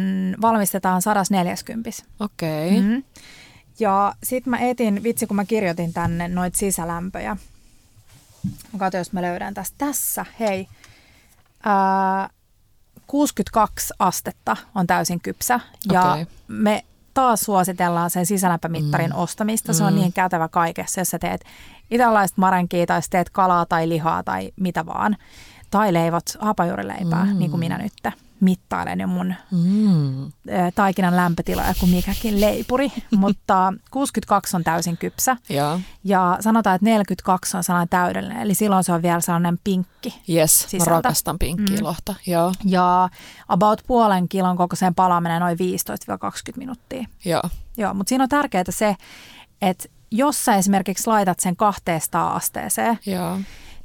[0.41, 1.89] valmistetaan 140.
[2.19, 2.67] okei.
[2.67, 2.81] Okay.
[2.81, 2.87] Mm.
[2.87, 3.03] Mm.
[3.79, 7.37] Ja sitten mä etin, vitsi kun mä kirjoitin tänne noita sisälämpöjä.
[8.73, 9.75] Mä katsoin, jos mä löydän tästä.
[9.77, 10.67] Tässä, hei.
[11.63, 12.29] Ää,
[13.07, 15.59] 62 astetta on täysin kypsä.
[15.91, 16.27] Ja Okei.
[16.47, 19.17] me taas suositellaan sen sisälämpömittarin mm.
[19.17, 19.73] ostamista.
[19.73, 19.99] Se on Mm.
[19.99, 21.45] niin kätevä kaikessa, jos sä teet
[21.91, 25.17] italaista marenkia tai teet kalaa tai lihaa tai mitä vaan.
[25.71, 27.39] Tai leivot hapajuurileipää, mm.
[27.39, 27.93] niin kuin minä nyt
[28.39, 30.31] mittailen jo mun Mm.
[30.75, 37.57] taikinan lämpötiloja kuin mikäkin leipuri, mutta 62 on täysin kypsä Joo, ja sanotaan, että 42
[37.57, 40.21] on sellainen täydellinen, eli silloin se on vielä sellainen pinkki.
[40.29, 40.91] yes, mä Sisältä.
[40.91, 41.83] rakastan pinkkiä Mm.
[41.83, 42.15] lohta.
[42.27, 43.09] Joo, Ja
[43.47, 47.05] about puolen kilon kokoiseen palaaminen noin 15-20 minuuttia.
[47.25, 47.41] joo,
[47.77, 48.95] Joo, mutta siinä on tärkeää se,
[49.61, 53.37] että jos sä esimerkiksi laitat sen 200 asteeseen, joo,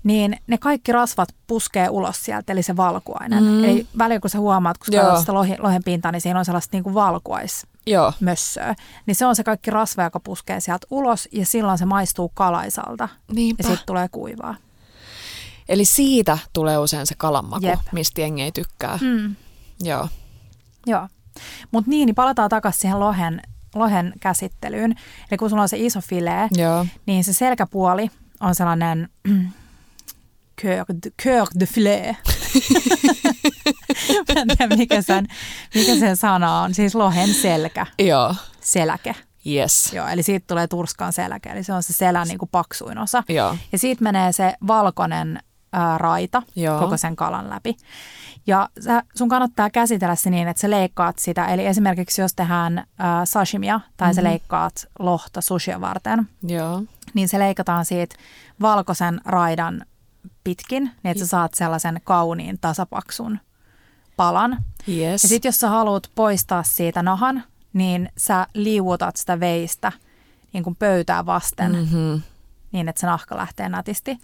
[0.04, 3.44] niin ne kaikki rasvat puskee ulos sieltä, eli se valkuainen.
[3.44, 3.64] Mm.
[3.64, 6.76] Eli välillä kun sä huomaat, kun sä sitä lohi, lohen pintaa, niin siinä on sellaista
[6.76, 8.74] niin kuin valkuais joo, mössöä,
[9.06, 13.08] niin se on se kaikki rasva, joka puskee sieltä ulos ja silloin se maistuu kalaisalta
[13.32, 13.62] niinpä.
[13.62, 14.54] ja sitten tulee kuivaa.
[15.68, 17.80] Eli siitä tulee usein se kalanmaku, Jep.
[17.92, 18.98] mistä jengi ei tykkää.
[19.02, 19.36] Mm.
[19.82, 20.08] Joo,
[20.86, 21.08] Joo.
[21.70, 23.42] Mutta niin, niin palataan takaisin siihen lohen,
[23.74, 24.94] lohen käsittelyyn.
[25.30, 28.10] Eli kun sulla on se iso filee, joo, niin se selkäpuoli
[28.40, 29.08] on sellainen
[30.62, 32.16] cœur de, cœur de filet.
[34.34, 35.26] Mä en tiedä, mikä sen,
[35.74, 36.74] mikä sen sana on.
[36.74, 39.14] Siis lohen selkä, joo, seläke.
[39.46, 42.98] yes, Joo, eli siitä tulee turskan seläke, eli se on se selän niin kuin paksuin
[42.98, 43.22] osa.
[43.28, 45.40] joo, Ja siitä menee se valkoinen
[45.72, 46.78] ää, raita Joo.
[46.80, 47.76] koko sen kalan läpi.
[48.46, 51.46] Ja sä, sun kannattaa käsitellä se niin, että sä leikkaat sitä.
[51.46, 54.16] Eli esimerkiksi jos tehdään ää, sashimia tai mm-hmm.
[54.16, 56.82] sä leikkaat lohta sushia varten, joo,
[57.14, 58.16] niin se leikataan siitä
[58.60, 59.84] valkoisen raidan
[60.44, 63.38] pitkin, niin että sä saat sellaisen kauniin tasapaksun
[64.16, 64.64] palan.
[64.88, 69.92] yes, Ja sitten jos sä haluat poistaa siitä nahan, niin sä liuutat sitä veistä
[70.52, 72.22] niin kuin pöytää vasten mm-hmm.
[72.72, 74.18] niin, että se nahka lähtee nätisti.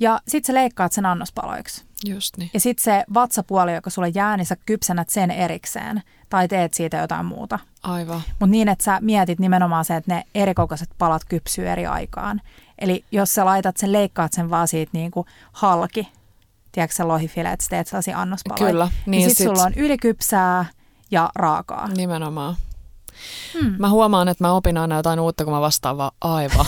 [0.00, 1.84] Ja sitten sä leikkaat sen annospaloiksi.
[2.06, 2.50] Just niin.
[2.54, 6.96] Ja sitten se vatsapuoli, joka sulle jää, niin sä kypsänät sen erikseen tai teet siitä
[6.96, 7.58] jotain muuta.
[7.82, 8.22] Aivan.
[8.28, 12.40] Mutta niin, että sä mietit nimenomaan se, että ne erikokoiset palat kypsyy eri aikaan.
[12.78, 16.08] Eli jos sä laitat sen, leikkaat sen vaan siitä niin kuin halki,
[16.72, 18.72] tiedätkö sä lohifile, että sä teet sellaisia annospaloja.
[18.72, 18.84] Kyllä.
[19.06, 20.64] Niin, Niin sit, sit- sulla on ylikypsää
[21.10, 21.88] ja raakaa.
[21.88, 22.56] Nimenomaan.
[23.60, 23.74] Hmm.
[23.78, 26.66] Mä huomaan, että mä opin aina jotain uutta, kun mä vastaan vaan aivan.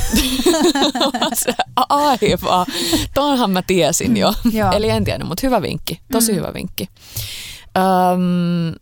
[1.34, 1.54] Se,
[1.88, 2.66] aivan.
[3.14, 4.32] Tuonhan mä tiesin jo.
[4.52, 4.72] Joo.
[4.72, 6.00] Eli en tiennyt, mutta hyvä vinkki.
[6.12, 6.36] Tosi Mm.
[6.38, 6.88] hyvä vinkki.
[7.78, 8.74] Öm,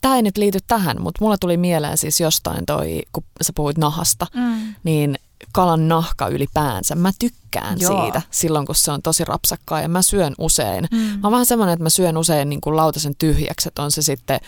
[0.00, 3.78] Tämä ei nyt liity tähän, mutta mulla tuli mieleen siis jostain toi, kun sä puhuit
[3.78, 4.74] nahasta, Mm.
[4.84, 5.18] niin
[5.52, 6.94] kalan nahka ylipäänsä.
[6.94, 8.02] Mä tykkään Joo.
[8.02, 10.88] siitä silloin, kun se on tosi rapsakkaa ja mä syön usein.
[10.90, 10.98] Mm.
[10.98, 14.02] Mä oon vähän semmoinen, että mä syön usein niin kuin lautasen tyhjäksi, että on se
[14.02, 14.40] sitten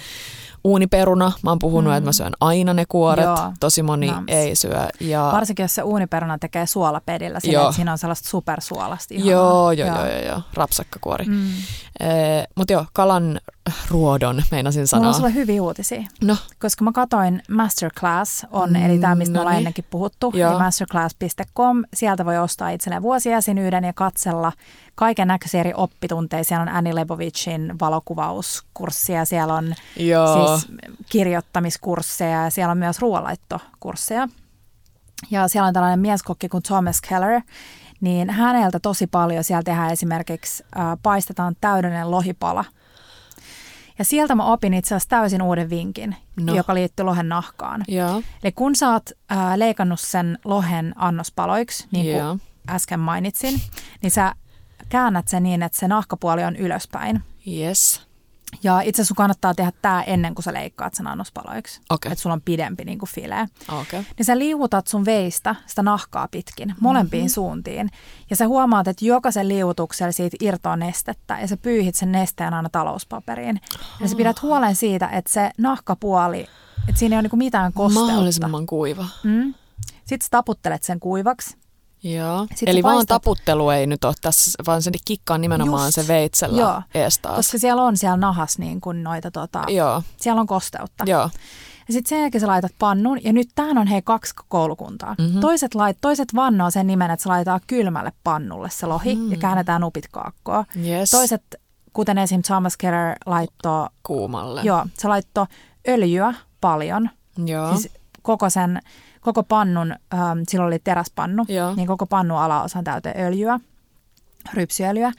[0.65, 1.33] uuniperuna.
[1.43, 1.97] Mä oon puhunut, Mm.
[1.97, 3.25] että mä syön aina ne kuoret.
[3.25, 3.53] Joo.
[3.61, 4.25] Tosi moni Nams.
[4.29, 4.89] ei syö.
[5.01, 7.65] Ja Varsinkin jos se uuniperuna tekee suolapedillä, sillä Joo.
[7.65, 9.15] että siinä on sellaista supersuolasta.
[9.15, 9.33] ihanaa.
[9.33, 11.25] joo, joo, joo, joo, joo, rapsakkakuori.
[11.25, 11.33] Mm.
[11.35, 11.51] Mm.
[12.55, 13.41] Mutta joo, kalan
[13.91, 15.09] ruodon meinasin Mulla sanoa.
[15.09, 19.39] on sulle hyviä uutisia, No, koska mä katoin Masterclass on, Mm, eli tämä, mistä me
[19.39, 19.59] ollaan noniin.
[19.59, 20.51] ennenkin puhuttu, Joo.
[20.51, 21.83] eli masterclass.com.
[21.95, 24.53] Sieltä voi ostaa itselleen vuosijäsenyyden ja katsella
[24.95, 26.45] kaiken näköisiä eri oppitunteja.
[26.45, 30.47] Siellä on Annie Lebovicin valokuvauskurssia, siellä on joo.
[30.49, 30.52] siis
[31.09, 34.29] kirjoittamiskursseja ja siellä on myös ruoanlaittokursseja.
[35.31, 37.41] Ja siellä on tällainen mieskokki kuin Thomas Keller,
[38.01, 42.65] niin häneltä tosi paljon siellä tehdään esimerkiksi, äh, paistetaan täydellinen lohipala.
[43.99, 46.55] Ja sieltä mä opin itse asiassa täysin uuden vinkin, No.
[46.55, 47.85] joka liittyy lohen nahkaan.
[47.89, 53.61] Joo, Eli kun sä oot äh, leikannut sen lohen annospaloiksi, niin kuin äsken mainitsin,
[54.03, 54.35] niin sä
[54.89, 57.23] käännät sen niin, että se nahkapuoli on ylöspäin.
[57.49, 58.07] Yes.
[58.63, 61.81] Ja itse asiassa sun kannattaa tehdä tämä ennen kuin sä leikkaat sen annospaloiksi.
[61.91, 62.13] Okei.
[62.13, 63.47] Että sulla on pidempi niin kuin filee.
[63.69, 64.03] Okay.
[64.19, 67.33] Niin sä liuutat sun veistä sitä nahkaa pitkin molempiin mm-hmm.
[67.33, 67.91] suuntiin.
[68.31, 72.69] Ja sä huomaat, että jokaisen liuutuksella siitä irtoaa nestettä ja sä pyyhit sen nesteen aina
[72.69, 73.61] talouspaperiin.
[74.01, 76.47] Ja sä pidät huolen siitä, että se nahkapuoli,
[76.89, 78.13] että siinä ei ole niinku mitään kosteutta.
[78.13, 79.07] Mahdollisimman kuiva.
[79.25, 79.55] Mm.
[80.05, 81.57] Sitten sä taputtelet sen kuivaksi.
[82.03, 82.47] Joo.
[82.55, 85.95] Sit Eli vaan paistat- taputtelu ei nyt ole tässä, vaan se kikkaa nimenomaan Just.
[85.95, 86.83] se veitsellä Joo.
[86.95, 87.37] ees taas.
[87.37, 91.05] Koska siellä on siellä nahas niin kuin noita, tota, Joo, siellä on kosteutta.
[91.07, 91.31] joo.
[91.89, 95.13] Ja sitten sen jälkeen sä laitat pannun, ja nyt tähän on hei kaksi koulukuntaa.
[95.13, 95.23] Mhm.
[95.23, 95.41] Mm-hmm.
[95.41, 99.31] Toiset, lait, toiset vannoo sen nimen, että se laitetaan kylmälle pannulle se lohi, mm.
[99.33, 100.65] ja käännetään nupit kaakkoon.
[100.87, 101.11] Yes.
[101.11, 101.43] Toiset,
[101.93, 102.43] kuten esim.
[102.43, 104.61] Thomas Keller laittoi, kuumalle.
[104.65, 105.47] joo, se laittoi
[105.89, 107.11] öljyä paljon,
[107.47, 107.71] Joo.
[107.77, 107.89] siis
[108.23, 108.81] koko sen,
[109.23, 111.75] koko pannun, ähm, silloin oli teräspannu, Joo.
[111.75, 113.61] niin koko pannun alaosan täyteen öljyä,
[114.55, 115.13] rypsyöljyä.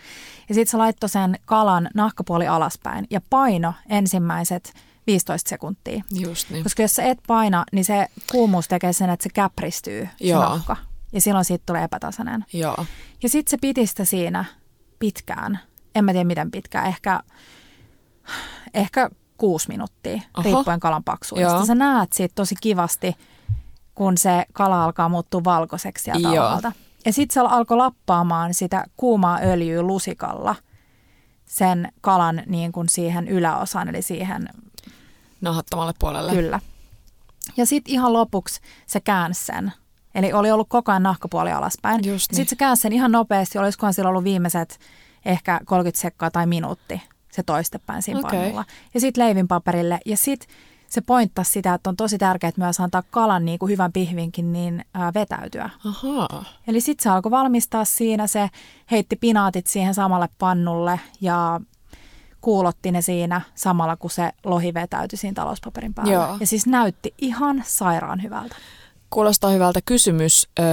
[0.50, 4.74] Ja sitten se laittoi sen kalan nahkapuoli alaspäin ja paino ensimmäiset
[5.08, 6.04] 15 sekuntia.
[6.12, 6.64] Just niin.
[6.64, 10.42] Koska jos sä et paina, niin se kuumuus tekee sen, että se käpristyy se Joo.
[10.42, 10.76] nahka.
[11.14, 12.46] Ja silloin siitä tulee epätasainen.
[12.54, 12.86] Joo.
[13.24, 14.46] Ja sitten se piti sitä siinä
[15.00, 15.60] pitkään.
[15.96, 16.86] En mä tiedä miten pitkään.
[16.86, 17.20] Ehkä,
[18.74, 20.44] ehkä kuusi minuuttia, Oho.
[20.44, 21.56] riippuen kalan paksuudesta.
[21.56, 21.66] Joo.
[21.66, 23.16] Sä näet siitä tosi kivasti,
[23.96, 26.46] kun se kala alkaa muuttua valkoiseksi sieltä Joo.
[26.46, 26.72] alhaalta.
[27.06, 30.56] Ja sitten se alkoi lappaamaan sitä kuumaa öljyä lusikalla
[31.46, 34.50] sen kalan niin kuin siihen yläosaan, eli siihen
[35.42, 36.32] Nahattomalle puolelle.
[36.32, 36.60] Kyllä.
[37.58, 39.72] Ja sitten ihan lopuksi se käänsi sen.
[40.16, 41.96] Eli oli ollut koko ajan nahkapuoli alaspäin.
[41.96, 42.20] Just ja niin.
[42.20, 44.80] sitten se käänsi sen ihan nopeasti, olisikohan sillä ollut viimeiset
[45.26, 47.02] ehkä 30 sekkaa tai minuutti
[47.32, 48.66] se toistepäin siinä pannulla.
[48.94, 50.00] Ja sitten leivinpaperille.
[50.06, 50.50] Ja sitten
[50.94, 54.86] se pointtasi sitä, että on tosi tärkeää myös antaa kalan niin kuin hyvän pihvinkin niin
[54.94, 55.70] ää, vetäytyä.
[55.86, 56.44] Ahaa.
[56.68, 58.50] Eli sitten se alkoi valmistaa siinä, se
[58.92, 61.62] heitti pinaatit siihen samalle pannulle ja
[62.42, 66.14] kuulotti ne siinä samalla, kun se lohi vetäytyi siinä talouspaperin päälle.
[66.14, 66.38] Joo.
[66.40, 68.56] Ja siis näytti ihan sairaan hyvältä.
[69.10, 70.48] Kuulostaa hyvältä kysymys.
[70.60, 70.66] Öö,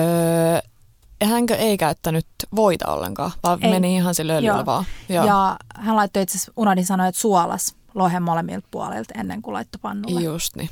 [1.25, 3.71] hänkö ei käyttänyt voita ollenkaan, vaan Ei.
[3.71, 4.85] meni ihan sille öljyllä vaan?
[5.09, 5.27] Joo.
[5.27, 9.79] Ja hän laittoi itse asiassa, unohdin sanoa, että suolas lohen molemmilta puolilta ennen kuin laittoi
[9.83, 10.21] pannulle.
[10.21, 10.71] Just niin.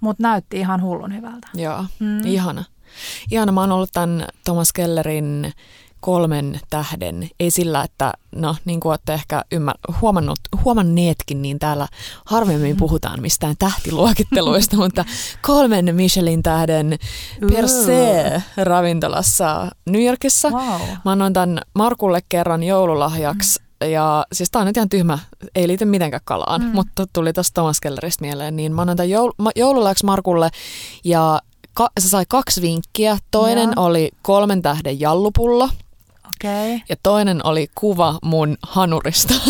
[0.00, 1.48] Mutta näytti ihan hullun hyvältä.
[1.54, 2.06] Joo, Mm.
[2.06, 2.20] mm.
[2.26, 2.64] ihana.
[3.30, 5.52] Ihana, mä oon ollut tämän Thomas Kellerin
[6.00, 11.88] kolmen tähden, ei sillä, että no niin kuin olette ehkä ymmär, huomannut, huomanneetkin, niin täällä
[12.26, 15.04] harvemmin puhutaan mistään tähtiluokitteluista, mutta
[15.42, 16.98] kolmen Michelin tähden
[17.52, 20.50] per se ravintolassa New Yorkissa.
[20.50, 20.80] Wow.
[21.04, 23.62] Mä annoin tämän Markulle kerran joululahjaksi.
[23.90, 25.18] Ja siis tää on nyt ihan tyhmä,
[25.54, 26.68] ei liity mitenkään kalaan, mm.
[26.68, 28.56] mutta tuli tästä Thomas Kelleristä mieleen.
[28.56, 29.50] Niin mä annoin tämän joul- ma-
[30.04, 30.50] Markulle
[31.04, 31.40] ja
[31.74, 33.18] ka- se sai kaksi vinkkiä.
[33.30, 33.86] Toinen Joo.
[33.86, 35.68] oli kolmen tähden jallupullo.
[36.26, 36.80] Okay.
[36.88, 39.34] Ja toinen oli kuva mun hanurista.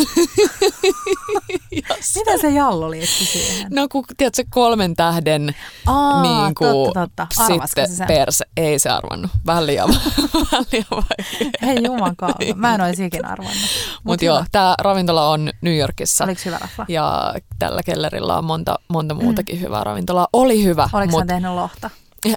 [2.17, 3.67] Miten se jallo liittyi siihen?
[3.71, 5.55] No kun, tiedätkö, kolmen tähden
[5.87, 7.45] Aa, niin kuin, totta, totta.
[7.47, 8.07] Sitten se sen?
[8.07, 8.45] perse.
[8.57, 9.31] Ei se arvannut.
[9.47, 9.89] Vähän liian,
[10.53, 11.51] vähän liian vaikea.
[11.63, 12.55] Hei juman kautta.
[12.55, 13.71] Mä en olisi ikinä arvannut.
[14.05, 16.25] Mutta joo, tämä ravintola on New Yorkissa.
[16.25, 16.87] Oliko hyvä rafla?
[16.89, 19.61] Ja tällä kellerillä on monta, monta muutakin mm.
[19.61, 20.29] hyvää ravintolaa.
[20.33, 21.91] Oli hyvä, Oliko mut hän tehnyt lohta?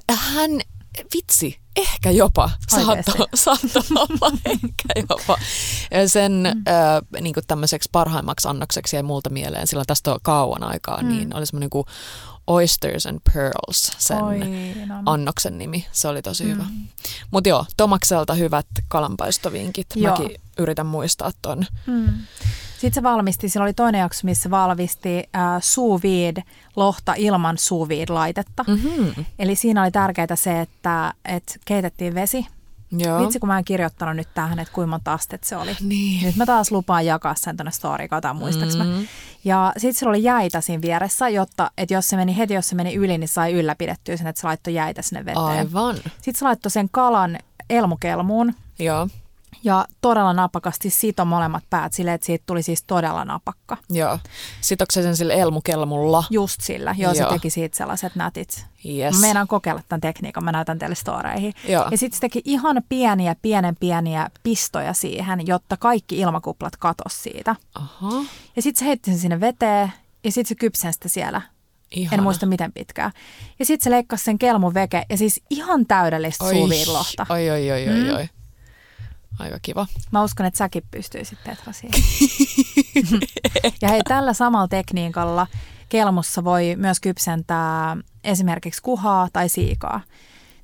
[0.10, 0.52] hän,
[1.14, 5.38] vitsi, ehkä jopa, saattoi, saattoi olla ehkä jopa.
[5.92, 6.64] Ja Sen mm.
[6.68, 11.08] äh, niin tämmöiseksi parhaimmaksi annokseksi jäi multa mieleen, sillä tästä on kauan aikaa, mm.
[11.08, 11.86] niin oli semmoinen kuin
[12.48, 14.40] Oysters and Pearls, sen Oi,
[14.86, 14.96] no.
[15.06, 15.86] annoksen nimi.
[15.92, 16.52] Se oli tosi mm.
[16.52, 16.66] hyvä.
[17.32, 19.88] Mutta joo, Tomakselta hyvät kalanpaistovinkit.
[19.96, 20.18] Joo.
[20.18, 21.66] Mäkin yritän muistaa ton.
[21.88, 22.10] Mm.
[22.72, 26.02] Sitten se valmisti, sillä oli toinen jakso, missä valmisti äh, sous
[26.76, 28.66] lohta ilman sous laitetta.
[28.68, 29.26] Mm-hmm.
[29.40, 32.46] Eli siinä oli tärkeää se, että, että keitettiin vesi.
[33.00, 33.22] Joo.
[33.22, 35.76] Vitsi, kun mä en kirjoittanut nyt tähän, että kuinka monta astetta se oli.
[35.82, 36.26] Niin.
[36.26, 38.84] Nyt mä taas lupaan jakaa sen tuonne storyin, katsotaan muistaaks mä.
[38.84, 39.08] Mm.
[39.44, 42.76] Ja sitten sillä oli jäitä siinä vieressä, jotta että jos se meni heti, jos se
[42.76, 45.46] meni yli, niin sai ylläpidettyä sen, että se laittoi jäitä sinne veteen.
[45.46, 45.96] Aivan.
[45.96, 47.38] Sitten se laittoi sen kalan
[47.70, 49.08] elmukelmuun Joo.
[49.64, 53.78] Ja todella napakasti sito molemmat päät silleen, että siitä tuli siis todella napakka.
[53.90, 54.20] Joo.
[54.62, 56.24] Sitokse sen sille elmukelmulla.
[56.30, 57.32] Just sillä, joo, se Joo.
[57.34, 58.66] teki siitä sellaiset nätit.
[58.86, 59.16] Yes.
[59.16, 61.54] Mä meinaan kokeilla tämän tekniikan, mä näytän teille storeihin.
[61.68, 61.88] Joo.
[61.92, 67.56] Ja sitten se teki ihan pieniä, pienen pieniä pistoja siihen, jotta kaikki ilmakuplat katos siitä.
[67.76, 68.12] Aha.
[68.56, 71.42] Ja sitten se heitti sen sinne veteen ja sitten se kypsen sitä siellä.
[71.92, 72.18] Ihana.
[72.18, 73.12] En muista miten pitkään.
[73.60, 77.26] Ja sitten se leikkasi sen kelmun veke ja siis ihan täydellistä suuviinlohta.
[77.30, 78.16] Oi, oi, oi, oi, Mm.
[78.16, 78.30] oi.
[79.40, 79.88] Aika kiva.
[80.12, 82.04] Mä uskon, että säkin pystyisit Petra siihen.
[83.82, 85.48] ja hei, tällä samalla tekniikalla
[85.90, 90.02] kelmussa voi myös kypsentää esimerkiksi kuhaa tai siikaa.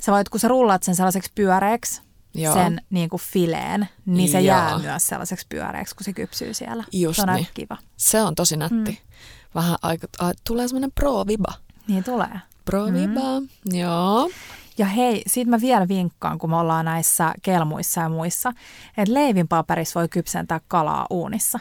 [0.02, 2.02] Sä voit, kun sä rullaat sen sellaiseksi pyöreäksi,
[2.34, 2.54] Joo.
[2.54, 4.58] sen niin kuin fileen, niin se Joo.
[4.58, 6.84] jää myös sellaiseksi pyöreäksi, kun se kypsyy siellä.
[6.92, 7.48] Just se on niin.
[7.54, 7.78] kiva.
[7.98, 8.92] Se on tosi nätti.
[8.92, 8.98] Mm.
[9.56, 11.54] Vähän aika, a, tulee semmoinen pro-viba.
[11.88, 12.40] Niin tulee.
[12.66, 13.48] Pro-viba, mm.
[13.80, 14.30] joo.
[14.78, 18.54] Ja hei, siitä mä vielä vinkkaan, kun me ollaan näissä kelmuissa ja muissa,
[18.98, 21.60] että leivinpaperissa voi kypsentää kalaa uunissa.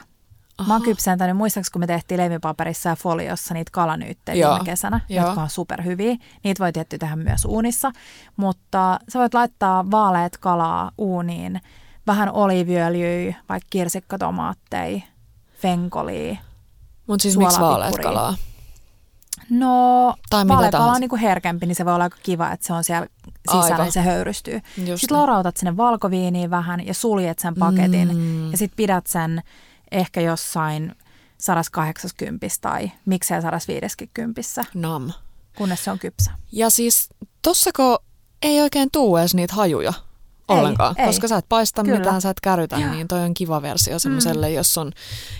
[0.66, 5.26] Mä oon kypsentänyt, muistaakseni kun me tehtiin leivinpaperissa ja foliossa niitä kalanyyttejä viime kesänä, Joo.
[5.26, 6.16] jotka on superhyviä.
[6.44, 7.92] Niitä voi tietty tehdä myös uunissa,
[8.36, 11.60] mutta sä voit laittaa vaaleet kalaa uuniin,
[12.06, 15.00] vähän oliiviöljyä, vaikka kirsikkatomaatteja,
[15.62, 16.36] fenkolia.
[17.06, 18.02] Mutta siis miksi Suolapippuria.
[18.10, 18.34] kalaa?
[19.50, 20.78] No, Tai tahansa.
[20.78, 23.06] on niinku herkempi, niin se voi olla aika kiva, että se on siellä
[23.48, 23.80] sisällä, Aivan.
[23.80, 24.54] niin se höyrystyy.
[24.54, 25.20] Just Sitten niin.
[25.20, 28.50] lorautat sinne valkoviiniin vähän ja suljet sen paketin Mm.
[28.52, 29.42] ja sitten pidät sen
[29.92, 30.94] ehkä jossain
[31.38, 35.12] 180 tai miksei 150, Nam.
[35.56, 36.30] kunnes se on kypsä.
[36.52, 37.08] Ja siis
[37.42, 37.98] tossako
[38.42, 39.92] ei oikein tuu edes niitä hajuja
[40.48, 41.06] ollenkaan, ei.
[41.06, 41.98] koska sä et paista Kyllä.
[41.98, 42.90] mitään, sä et kärytä, Joo.
[42.90, 44.54] niin toi on kiva versio semmoiselle, mm.
[44.54, 44.92] jos on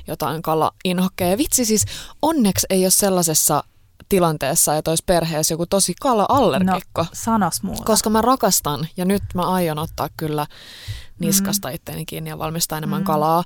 [0.07, 1.39] jotain kala-inhokkeja.
[1.39, 1.85] Vitsi siis,
[2.23, 3.65] onneksi ei ole sellaisessa
[4.11, 7.03] tilanteessa, että olisi perheessä joku tosi kala-allergikko.
[7.03, 7.85] No, sanos muuta.
[7.85, 10.47] koska mä rakastan ja nyt mä aion ottaa kyllä
[11.21, 11.75] niskasta mm.
[11.75, 13.05] itteeni kiinni ja valmistaa enemmän mm.
[13.05, 13.45] kalaa.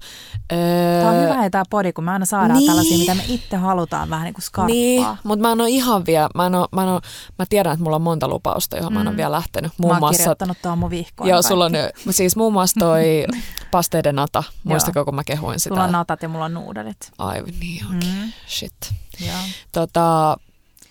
[0.52, 2.66] Öö, Tämä on hyvä hei tämä podi, kun me aina saadaan niin.
[2.66, 4.74] tällaisia, mitä me itse halutaan vähän niin kuin skarppaa.
[4.74, 7.00] Niin, mutta mä en ole ihan vielä, mä, en oo, mä, en oo,
[7.38, 8.94] mä tiedän, että mulla on monta lupausta, johon mm.
[8.94, 9.72] mä en ole vielä lähtenyt.
[9.72, 11.28] mä Muun oon muassa, kirjoittanut tuohon mun vihkoon.
[11.28, 11.48] joo, kaikki.
[11.48, 11.72] sulla on
[12.10, 13.04] siis muun muassa toi
[13.70, 14.42] pasteiden nata.
[14.64, 15.74] Muistako, kun mä kehuin sitä?
[15.74, 17.12] Sulla on natat ja mulla on nuudelit.
[17.18, 18.10] Ai, niin onkin.
[18.10, 18.32] Mm.
[18.48, 18.74] Shit.
[19.20, 19.36] Joo.
[19.72, 20.36] Tota,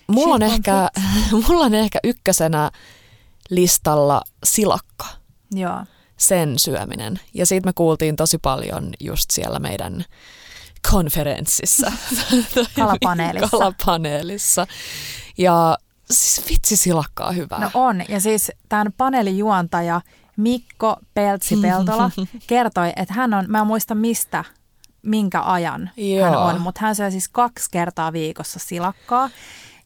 [0.08, 0.90] mulla, on ehkä,
[1.48, 2.70] mulla on ehkä ykkösenä
[3.50, 5.06] listalla silakka.
[5.54, 5.84] Joo.
[6.16, 7.20] sen syöminen.
[7.34, 10.04] Ja siitä me kuultiin tosi paljon just siellä meidän
[10.90, 11.92] konferenssissa.
[12.76, 13.48] Kalapaneelissa.
[13.58, 14.66] Kalapaneelissa.
[15.38, 15.78] Ja
[16.10, 17.58] siis vitsi silakkaa hyvää.
[17.58, 18.02] No on.
[18.08, 20.00] Ja siis tämän paneelin juontaja
[20.36, 22.10] Mikko Peltsi-Peltola
[22.46, 24.44] kertoi, että hän on, mä en muista mistä,
[25.02, 26.24] minkä ajan Joo.
[26.24, 29.30] hän on, mutta hän syö siis kaksi kertaa viikossa silakkaa.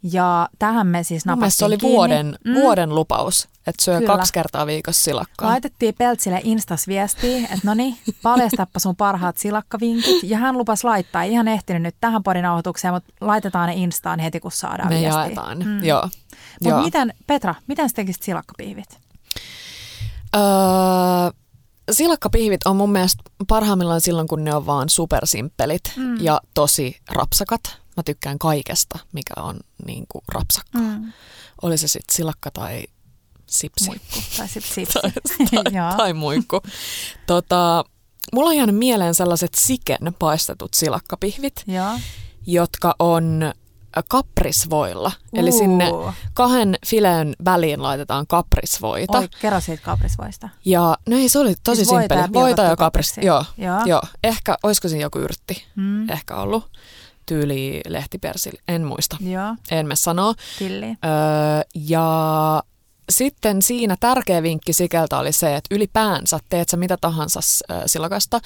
[0.03, 1.97] Ja tähän me siis mielestä se napattiin oli kiinni.
[1.97, 2.55] vuoden, mm.
[2.55, 4.17] vuoden lupaus, että syö Kyllä.
[4.17, 5.49] kaksi kertaa viikossa silakkaa.
[5.49, 10.23] Laitettiin Peltsille Instas viestiä, että no niin, paljastappa sun parhaat silakkavinkit.
[10.23, 14.19] Ja hän lupasi laittaa, ei ihan ehtinyt nyt tähän podin nauhoitukseen, mutta laitetaan ne Instaan
[14.19, 15.21] heti, kun saadaan Me viestiä.
[15.21, 15.59] jaetaan.
[15.59, 15.85] Mm.
[15.85, 16.09] Joo.
[16.65, 18.99] Mutta miten, Petra, miten sä tekisit silakkapihvit?
[20.37, 20.43] Öö,
[21.91, 26.21] silakkapihvit on mun mielestä parhaimmillaan silloin, kun ne on vaan supersimppelit mm.
[26.21, 27.61] ja tosi rapsakat.
[27.97, 30.83] Mä tykkään kaikesta, mikä on niin kuin rapsakkaa.
[30.83, 31.13] Mm.
[31.63, 32.85] Oli se sitten silakka tai
[33.47, 33.87] sipsi.
[33.87, 34.99] Muikku tai sit sipsi.
[35.03, 35.13] tai,
[35.65, 36.61] tai, tai muikku.
[37.27, 37.85] Tota,
[38.35, 41.99] mulla on jäänyt mieleen sellaiset siken paistetut silakkapihvit, Joo.
[42.47, 43.53] jotka on
[44.09, 45.13] kaprisvoilla.
[45.33, 45.91] Eli sinne
[46.35, 49.19] kahden fileen väliin laitetaan kaprisvoita.
[49.19, 50.49] Oi, kerro siitä kaprisvoista.
[50.65, 52.43] Ja no ei, se oli tosi Siis voita ja simppeli.
[52.43, 53.15] Voita ja pilkottu kapris.
[53.23, 53.81] Joo, Joo.
[53.87, 54.03] joo.
[54.25, 55.65] Ehkä, olisiko siinä joku yrtti?
[55.77, 56.11] Mm.
[56.11, 56.71] Ehkä ollut.
[57.27, 58.53] Tyyli lehtipersil.
[58.69, 59.17] En muista.
[59.21, 60.35] Joo, En me sanoa.
[60.63, 61.01] Öö,
[61.75, 62.63] ja
[63.11, 67.41] sitten siinä tärkeä vinkki sikeltä oli se, että ylipäänsä teet sä mitä tahansa
[67.71, 68.41] äh, silakasta,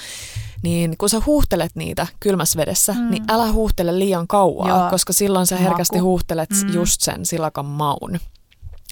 [0.62, 3.10] niin kun sä huuhtelet niitä kylmässä vedessä, mm.
[3.10, 4.90] niin älä huuhtele liian kauan, Joo.
[4.90, 6.08] koska silloin sä herkästi Maku.
[6.08, 6.74] huuhtelet Mm.
[6.74, 8.20] just sen silakan maun.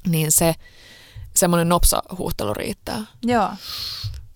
[0.08, 0.54] Niin se
[1.36, 2.98] semmoinen nopsa huuhtelu riittää.
[3.22, 3.48] Joo.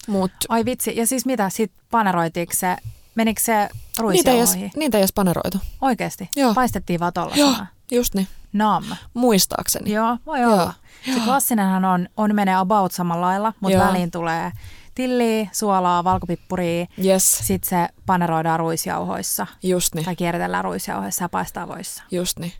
[0.08, 0.96] Mut Ai vitsi.
[0.96, 2.76] Ja siis mitä, sit paneroitiinko se,
[3.14, 3.68] menikö se
[4.12, 5.58] niitä ei, edes, niitä ei edes paneroitu.
[5.80, 6.30] Oikeasti?
[6.36, 6.54] Joo.
[6.54, 7.66] Paistettiin vaan Joo, tollasena?
[7.90, 8.28] Just niin.
[8.52, 8.84] Nam.
[9.14, 9.92] Muistaakseni.
[9.92, 10.52] Joo, voi Joo.
[10.52, 10.74] olla.
[11.14, 13.86] Se klassinenhan on, on menee about samalla lailla, mutta Joo.
[13.86, 14.52] väliin tulee
[14.94, 20.04] tilliä, suolaa, valkopippuria, Yes, sitten se paneroidaan ruisjauhoissa just niin.
[20.04, 22.02] tai kierretellään ruisjauhoissa ja paistaa voissa.
[22.10, 22.52] Just niin.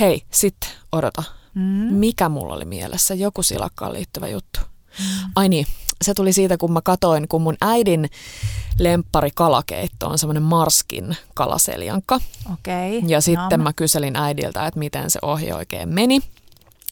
[0.00, 1.22] Hei, sitten odota.
[1.54, 1.62] Mm.
[1.94, 3.14] Mikä mulla oli mielessä?
[3.14, 4.60] Joku silakkaan liittyvä juttu.
[5.36, 5.66] Ai niin,
[6.04, 8.10] se tuli siitä, kun mä katoin, kun mun äidin
[8.78, 12.20] lemppari kalakeitto on semmoinen Marskin kalaseljanka.
[12.52, 13.02] Okei.
[13.06, 13.60] Ja sitten Nam.
[13.60, 16.20] mä kyselin äidiltä, että miten se ohje oikein meni.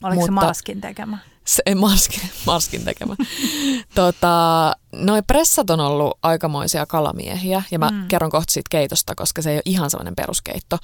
[0.03, 1.18] Oliko se mutta- Marskin tekemä?
[1.44, 3.16] Se ei Marskin, Marskin tekemä.
[3.94, 8.09] tota, noi pressat on ollut aikamoisia kalamiehiä, ja mä mm.
[8.09, 10.79] Kerron kohta siitä keitosta, koska se ei ole ihan sellainen peruskeitto.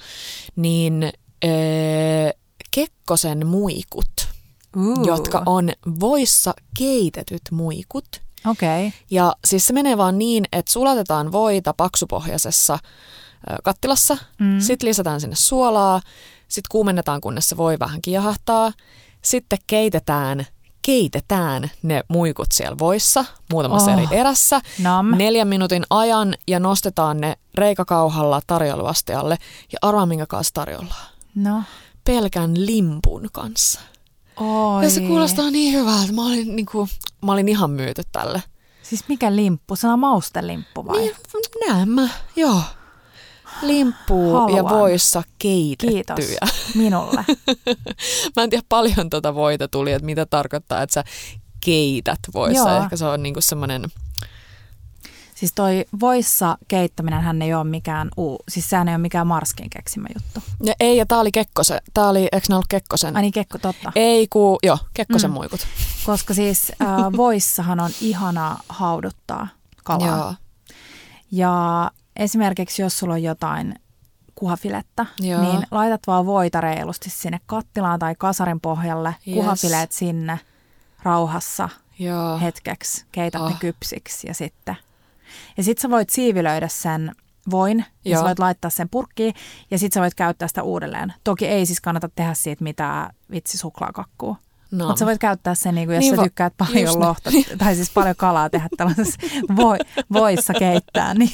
[0.55, 1.11] Niin
[1.41, 2.31] ee,
[2.71, 4.26] Kekkosen muikut,
[4.77, 5.05] Uh.
[5.07, 8.05] jotka on voissa keitetyt muikut.
[8.47, 8.93] Okei.
[9.11, 12.79] Ja siis se menee vaan niin, että sulatetaan voita paksupohjaisessa
[13.63, 14.59] kattilassa, Mm.
[14.59, 16.01] sitten lisätään sinne suolaa,
[16.47, 18.71] sitten kuumennetaan, kunnes se voi vähän kiehahtaa.
[19.21, 20.45] Sitten keitetään,
[20.81, 23.97] keitetään ne muikut siellä voissa muutamassa Oh.
[23.97, 25.11] eri erässä Nam.
[25.17, 29.37] neljän minuutin ajan ja nostetaan ne reikäkauhalla tarjoiluastialle.
[29.71, 31.07] Ja arvaa minkä kanssa tarjollaan.
[31.35, 31.63] No.
[32.03, 33.79] Pelkän limpun kanssa.
[34.39, 34.83] Oi.
[34.83, 36.13] Ja se kuulostaa niin hyvältä.
[36.13, 36.89] Mä olin, niin kuin,
[37.25, 38.43] mä olin ihan myyty tälle.
[38.83, 39.75] Siis mikä limppu?
[39.75, 40.97] Se on maustelimppu vai?
[40.97, 41.15] Niin,
[41.67, 42.61] näen mä, joo.
[43.61, 44.69] Limppu ja Haluan.
[44.69, 46.39] voissa keitettyjä.
[46.39, 47.25] Kiitos minulle.
[48.35, 51.03] Mä en tiedä paljon tuota voita tuli, että mitä tarkoittaa, että sä
[51.65, 52.69] keität voissa.
[52.69, 52.83] Joo.
[52.83, 53.83] Ehkä se on niinku semmoinen,
[55.37, 59.69] Siis toi voissa keittäminen hän ei ole mikään uu, siis sehän ei ole mikään Marskin
[59.69, 60.49] keksimä juttu.
[60.63, 63.15] ja ei, ja tää oli Kekkosen, tää oli, eikö ne ollut Kekkosen?
[63.15, 63.91] Ai niin, Kekko, totta.
[63.95, 65.33] Ei, ku, joo, Kekkosen Mm.
[65.33, 65.59] muikut.
[66.05, 69.47] Koska siis äh, voissahan on ihana hauduttaa
[69.83, 70.07] kalaa.
[70.07, 70.33] Joo,
[71.31, 73.75] Ja esimerkiksi jos sulla on jotain
[74.35, 75.41] kuhafilettä, Joo.
[75.41, 79.35] niin laitat vaan voita reilusti sinne kattilaan tai kasarin pohjalle, Yes.
[79.35, 80.39] kuhafileet sinne
[81.03, 81.69] rauhassa
[81.99, 82.39] joo.
[82.39, 83.49] hetkeksi, keität Ah.
[83.49, 84.75] ne kypsiksi ja sitten.
[85.57, 87.11] Ja sitten sä voit siivilöidä sen
[87.49, 88.21] voin ja Joo.
[88.21, 89.33] sä voit laittaa sen purkkiin
[89.71, 91.13] ja sitten sä voit käyttää sitä uudelleen.
[91.23, 94.35] Toki ei siis kannata tehdä siitä mitään vitsi suklaakakkua.
[94.71, 94.87] No.
[94.87, 96.99] Mutta sä voit käyttää sen, niin kuin, jos Niin niin sä tykkäät just paljon niin.
[96.99, 99.19] lohta, tai siis paljon kalaa tehdä tällaisessa
[99.55, 99.77] voi,
[100.13, 101.31] voissa keittää, niin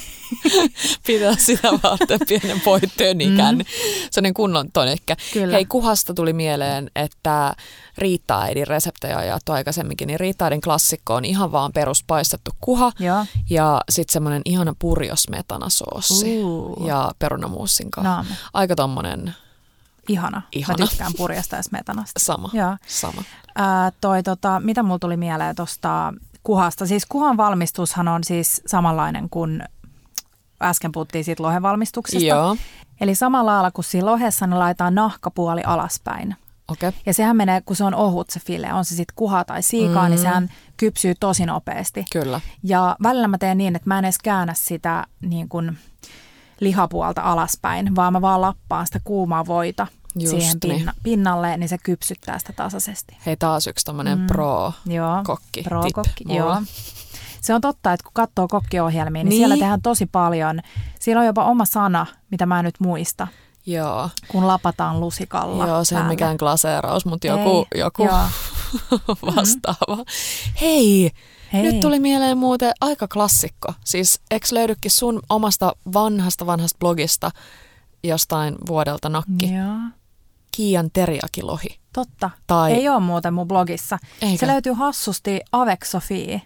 [1.06, 3.56] pitää sitä varten pienen voitönikän.
[3.56, 3.64] Mm.
[4.10, 5.16] Sellainen kunnon tonikkä.
[5.32, 5.52] Kyllä.
[5.52, 7.54] Hei, kuhasta tuli mieleen, että
[7.98, 13.24] Riitta-äidin reseptejä on jaettu aikaisemminkin, niin Riitta-äidin klassikko on ihan vaan peruspaistettu kuha joo.
[13.50, 16.86] ja sitten semmoinen ihana purjosmetanasoossi Uu.
[16.86, 18.24] ja perunamuussin kanssa.
[18.52, 19.34] Aika tommonen
[20.08, 20.42] ihana.
[20.52, 20.78] Ihana.
[20.78, 22.20] Mä tykkään purjasta ja smetanasta.
[22.20, 22.50] sama.
[22.52, 22.76] Joo.
[22.86, 23.22] sama.
[23.54, 26.12] Ää, toi, tota, mitä mulla tuli mieleen tuosta
[26.42, 26.86] kuhasta?
[26.86, 29.62] Siis kuhan valmistushan on siis samanlainen kuin
[30.62, 32.26] äsken puhuttiin siitä lohen valmistuksesta.
[32.28, 32.56] Joo,
[33.00, 36.36] Eli samalla lailla kuin siinä lohessa, niin laitetaan nahkapuoli alaspäin.
[36.68, 36.88] okei.
[36.88, 37.00] Okay.
[37.06, 40.02] Ja sehän menee, kun se on ohut se file, on se sitten kuha tai siikaa,
[40.04, 40.10] mm.
[40.10, 40.22] niin Mm.
[40.22, 42.04] sehän kypsyy tosi nopeasti.
[42.12, 42.40] Kyllä.
[42.62, 45.78] Ja välillä mä teen niin, että mä en edes käännä sitä niin kuin
[46.60, 49.86] lihapuolta alaspäin, vaan mä vaan lappaan sitä kuumaa voita
[50.18, 50.76] Just siihen niin.
[50.76, 53.16] pinna, pinnalle, niin se kypsyttää sitä tasaisesti.
[53.26, 54.26] Hei, taas yksi tommonen Mm.
[54.26, 55.22] pro Joo.
[55.26, 56.40] kokki Pro-kokki, mulla.
[56.40, 56.62] joo.
[57.40, 59.38] Se on totta, että kun katsoo kokkiohjelmia, niin, Niin.
[59.40, 60.60] siellä tehdään tosi paljon.
[61.00, 63.26] Siellä on jopa oma sana, mitä mä en nyt muista,
[63.66, 68.18] Joo, kun lapataan lusikalla joo se ei mikään glaseeraus, mutta joku, Ei, joku Joo.
[69.36, 70.04] vastaava.
[70.60, 71.10] Hei,
[71.54, 71.62] Hei.
[71.62, 73.74] nyt tuli mieleen muuten aika klassikko.
[73.84, 77.30] Siis eikö löydykin sun omasta vanhasta vanhasta blogista
[78.04, 79.54] jostain vuodelta nakki?
[79.54, 79.74] Joo.
[80.56, 81.78] Kiian teriakilohi.
[81.92, 82.30] Totta.
[82.46, 83.98] Tai- Ei ole muuten mun blogissa.
[84.22, 84.38] Eikö?
[84.38, 85.40] Se löytyy hassusti
[85.84, 86.42] Sofie,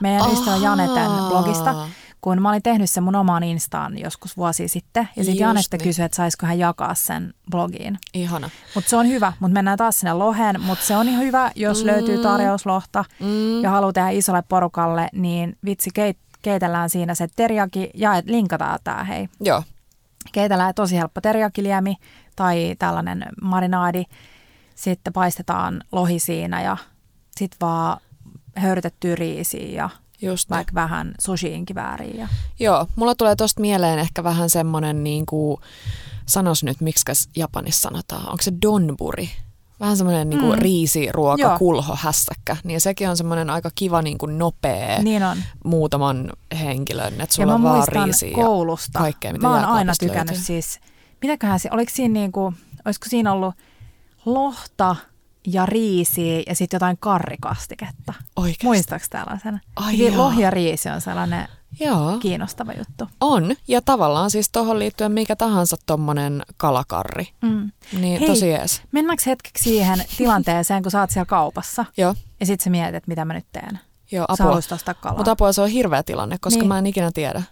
[0.00, 0.56] meidän ystävä.
[0.56, 1.88] Janeten blogista,
[2.20, 5.08] kun mä olin tehnyt sen mun omaan instaan joskus vuosi sitten.
[5.16, 5.84] Ja sitten Janette niin.
[5.84, 7.98] kysyi, että saisiko hän jakaa sen blogiin.
[8.14, 8.50] Ihana.
[8.74, 10.60] Mutta se on hyvä, mutta mennään taas sinne loheen.
[10.60, 11.86] Mutta se on ihan hyvä, jos mm.
[11.86, 13.62] löytyy tarjouslohta Mm.
[13.62, 18.78] ja haluaa tehdä isolle porukalle, niin vitsi keit- keitellään siinä se teriyaki ja et linkataan
[18.84, 19.28] tää hei.
[19.40, 19.62] Joo,
[20.32, 21.96] Keitellään tosi helppo teriakiliemi
[22.36, 24.04] tai tällainen marinaadi.
[24.74, 26.76] Sitten paistetaan lohi siinä ja
[27.36, 28.00] sitten vaan
[28.56, 29.90] höyrytettyä riisiä ja
[30.22, 32.18] Just vaikka vähän sushiinkin väärin.
[32.18, 32.28] Ja...
[32.60, 35.60] Joo, mulla tulee tosta mieleen ehkä vähän semmonen niin kuin,
[36.26, 37.04] sanos nyt, miksi
[37.36, 39.30] Japanissa sanotaan, onko se donburi?
[39.80, 40.62] Vähän semmoinen niin kuin Mm.
[40.62, 41.58] riisiruoka, Joo.
[41.58, 42.56] kulho, hässäkkä.
[42.64, 45.36] Niin sekin on semmoinen aika kiva niin kuin nopea Niin on.
[45.64, 48.98] muutaman henkilön, että Ja sulla mä on vaan riisiä ja koulusta.
[48.98, 50.44] kaikkea, mitä mä oon aina tykännyt löytyy.
[50.44, 50.80] siis,
[51.22, 52.54] mitäköhän se, oliko siinä niinku,
[52.84, 53.54] olisiko siinä ollut
[54.24, 54.96] lohta
[55.46, 58.14] ja riisiä ja sitten jotain karrikastiketta.
[58.36, 58.66] Oikeasti.
[58.66, 59.60] Muistaaks tällaisen?
[59.76, 60.24] Ai Kyllä joo.
[60.24, 61.48] Lohi ja riisi on sellainen
[61.80, 63.08] Joo, kiinnostava juttu.
[63.20, 63.54] on.
[63.68, 67.28] Ja tavallaan siis tuohon liittyen mikä tahansa tommonen kalakarri.
[67.42, 67.70] Mm.
[68.00, 68.28] Niin Hei.
[68.28, 68.82] tosi jees.
[68.92, 73.08] Mennäänkö hetkeksi siihen tilanteeseen, kun sä oot siellä kaupassa Joo, ja sitten sä mietit, että
[73.08, 73.80] mitä mä nyt teen.
[74.12, 74.60] joo apua.
[75.00, 75.16] kalaa.
[75.16, 76.68] Mutta apua se on hirveä tilanne, koska Niin.
[76.68, 77.42] mä en ikinä tiedä.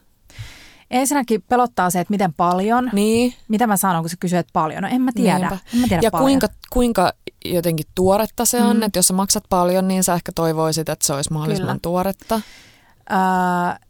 [0.90, 2.90] Ensinnäkin pelottaa se, että miten paljon.
[2.92, 4.82] Niin, Mitä mä sanon, kun sä kysyt paljon?
[4.82, 5.38] No en mä tiedä.
[5.38, 5.58] Niinpä.
[5.74, 6.24] En mä tiedä ja paljon.
[6.24, 7.12] kuinka, kuinka
[7.44, 8.82] jotenkin tuoretta se on, Mm.
[8.82, 11.80] että jos sä maksat paljon, niin sä ehkä toivoisit, että se olisi mahdollisimman Kyllä.
[11.82, 12.40] tuoretta.
[13.10, 13.86] Öö,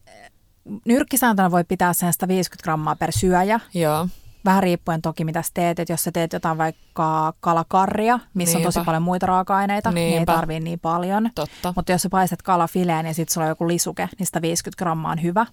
[0.87, 3.61] nyrkkisääntönä voi pitää sen 150 grammaa per syöjä.
[3.75, 4.09] Joo,
[4.45, 8.65] Vähän riippuen toki mitä sä teet, että jos sä teet jotain vaikka kalakarria, missä on
[8.65, 8.87] tosi Niinpä.
[8.87, 10.33] paljon muita raaka-aineita, niin ei Niinpä.
[10.35, 11.31] tarvii niin paljon.
[11.35, 11.73] totta.
[11.77, 15.23] Mutta jos sä paistat kalafileen ja sitten sulla on joku lisuke, niin 150 grammaa on
[15.23, 15.47] hyvä.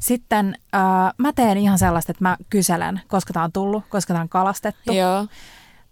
[0.00, 0.80] Sitten öö,
[1.18, 4.92] mä teen ihan sellaista, että mä kyselen, koska tää on tullut, koska tää on kalastettu.
[4.92, 5.26] Joo,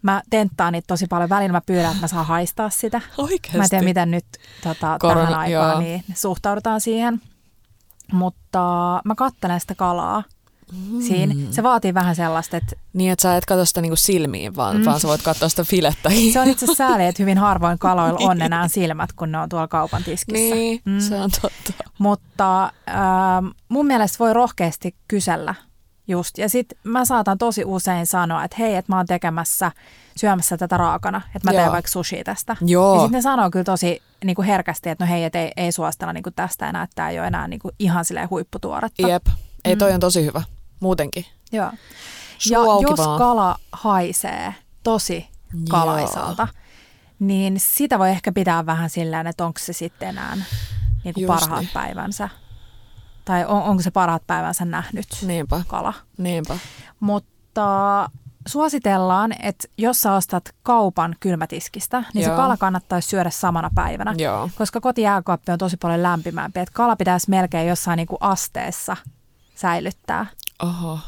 [0.07, 1.29] Mä tenttaan niitä tosi paljon.
[1.31, 3.01] Välillä mä pyydän, että mä saan haistaa sitä.
[3.19, 3.59] oikeasti.
[3.59, 4.25] Mä en tiedä, miten nyt
[4.63, 5.81] tota, Korona- tähän aikaan joo.
[5.81, 7.21] niin suhtaudutaan siihen.
[8.13, 8.61] Mutta
[9.05, 10.23] mä kattelen sitä kalaa
[10.73, 11.01] Mm.
[11.03, 11.35] siinä.
[11.51, 14.85] Se vaatii vähän sellaista, että Niin, että sä et katso sitä niinku silmiin, vaan, mm.
[14.85, 16.11] vaan sä voit katsoa sitä filettä.
[16.33, 19.49] se on itse asiassa sääli, että hyvin harvoin kaloilla on enää silmät, kun ne on
[19.49, 20.55] tuolla kaupan tiskissä.
[20.55, 21.01] niin, Mm.
[21.01, 21.73] se on totta.
[21.99, 25.55] Mutta ähm, mun mielestä voi rohkeasti kysellä
[26.09, 26.39] just.
[26.39, 29.73] Ja sit mä saatan tosi usein sanoa, että hei, että mä oon tekemässä,
[30.17, 31.73] syömässä tätä raakana, että mä teen Joo.
[31.73, 32.57] vaikka sushi tästä.
[32.61, 32.95] Joo.
[32.95, 35.73] Ja sitten ne sanoo kyllä tosi niin kuin herkästi, että no hei, et ei, ei
[35.73, 39.09] suostella niin kuin tästä enää, että tämä ei ole enää niin kuin ihan silleen huipputuoretta.
[39.09, 39.27] Jep.
[39.65, 40.43] Ei, toi on tosi hyvä.
[40.81, 41.27] Muutenkin.
[41.53, 41.71] Joo.
[42.39, 43.19] Suu Ja jos vaan.
[43.19, 45.29] kala haisee tosi
[45.71, 46.49] kalaisalta,
[47.19, 50.37] niin sitä voi ehkä pitää vähän sillä että onko se sitten enää
[51.05, 51.71] niin kuin Just parhaat niin.
[51.75, 52.29] päivänsä.
[53.27, 55.95] Tai on, onko se parhaat päivänsä nähnyt Niinpä, kala.
[56.19, 56.59] niinpä.
[57.01, 58.11] Mutta
[58.49, 62.33] suositellaan, että jos sä ostat kaupan kylmätiskistä, niin Joo.
[62.33, 64.15] se kala kannattaisi syödä samana päivänä.
[64.19, 64.51] Joo.
[64.59, 66.61] Koska kotijääkaappi on tosi paljon lämpimämpi.
[66.61, 68.97] Että kala pitäisi melkein jossain niin kuin asteessa
[69.55, 70.27] säilyttää,
[70.63, 70.99] Oho.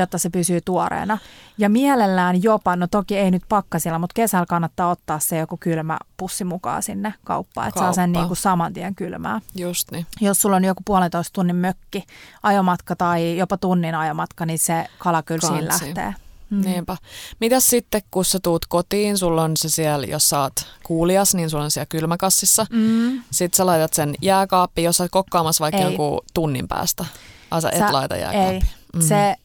[0.00, 1.18] Jotta se pysyy tuoreena.
[1.58, 5.98] Ja mielellään jopa, no toki ei nyt pakkasilla, mutta kesällä kannattaa ottaa se joku kylmä
[6.16, 9.40] pussi mukaan sinne kauppaan, että saa sen niin kuin saman tien kylmää.
[9.54, 10.06] Just niin.
[10.20, 12.04] Jos sulla on joku puolentoista tunnin mökki,
[12.42, 15.84] ajomatka tai jopa tunnin ajomatka, niin se kala kyllä siinä Kansi.
[15.86, 16.14] lähtee.
[16.50, 16.60] Mm.
[16.60, 16.96] Niinpä.
[17.40, 21.50] Mitäs sitten, kun sä tuut kotiin, sulla on se siellä, jos sä oot kuulias, niin
[21.50, 22.66] sulla on siellä kylmäkassissa.
[22.70, 23.22] Mm.
[23.30, 25.92] Sitten sä laitat sen jääkaappiin, jos sä oot kokkaamassa vaikka Ei.
[25.92, 27.04] joku tunnin päästä.
[27.50, 28.20] Ai sä et Sä- laita Ei.
[28.22, 28.62] jääkaappiin.
[28.94, 29.00] Mm.
[29.02, 29.36] Se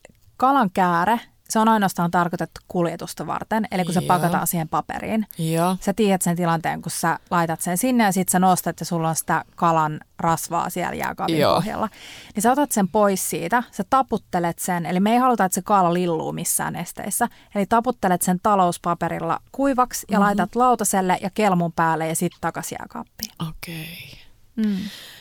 [0.43, 1.19] kalan kääre,
[1.49, 4.07] se on ainoastaan tarkoitettu kuljetusta varten, eli kun se Joo.
[4.07, 5.27] pakataan siihen paperiin.
[5.37, 5.77] Joo.
[5.81, 9.09] Sä tiedät sen tilanteen, kun sä laitat sen sinne ja sitten sä nostat ja sulla
[9.09, 11.55] on sitä kalan rasvaa siellä jääkaapin Joo.
[11.55, 11.89] pohjalla.
[12.35, 15.61] Niin sä otat sen pois siitä, sä taputtelet sen, eli me ei haluta, että se
[15.61, 17.27] kala lilluu missään esteissä.
[17.55, 20.25] Eli taputtelet sen talouspaperilla kuivaksi ja mm-hmm.
[20.25, 23.31] laitat lautaselle ja kelmun päälle ja sitten takaisin jääkaappiin.
[23.49, 24.22] Okei.
[24.55, 24.75] Mm.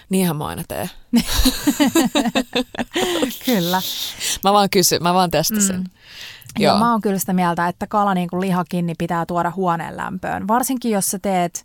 [0.09, 0.91] Niinhän mä aina teen.
[3.47, 3.83] Kyllä.
[4.45, 5.76] Mä vaan kysyn, mä vaan testasin.
[5.76, 5.83] Mm.
[5.83, 5.89] Mm.
[6.59, 6.78] Ja Joo.
[6.78, 10.49] mä oon kyllä sitä mieltä, että kala niin kuin lihakin niin pitää tuoda huoneen lämpöön.
[10.49, 11.64] Varsinkin jos sä teet,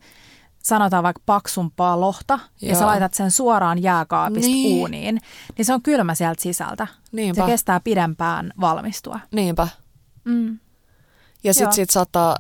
[0.64, 2.88] sanotaan vaikka paksumpaa lohta, ja sä Joo.
[2.90, 4.80] laitat sen suoraan jääkaapista Niin.
[4.80, 5.20] uuniin,
[5.58, 6.88] niin se on kylmä sieltä sisältä.
[7.12, 7.42] Niinpä.
[7.42, 9.20] Se kestää pidempään valmistua.
[9.32, 9.68] Niinpä.
[10.24, 10.60] Mm.
[11.44, 12.36] Ja sitten sit saattaa,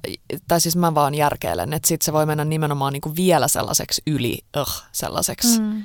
[0.48, 4.38] tai siis mä vaan järkeilen, että sit se voi mennä nimenomaan niinku vielä sellaiseksi yli,
[4.62, 5.84] uh, sellaiseksi Mm.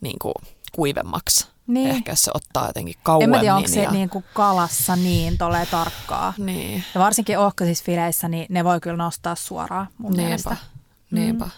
[0.00, 0.32] niinku
[0.72, 1.46] kuivemmaksi.
[1.66, 1.90] Niin.
[1.90, 3.36] Ehkä se ottaa jotenkin En kauemmin.
[3.36, 3.90] mä tiedä, onko se ja...
[3.90, 6.34] niin kuin kalassa niin tolleen tarkkaa.
[6.38, 10.50] Niin, Ja varsinkin ohkaisissa fileissä, niin ne voi kyllä nostaa suoraan mun mielestä.
[10.50, 10.66] niinpä,
[11.10, 11.48] niinpä.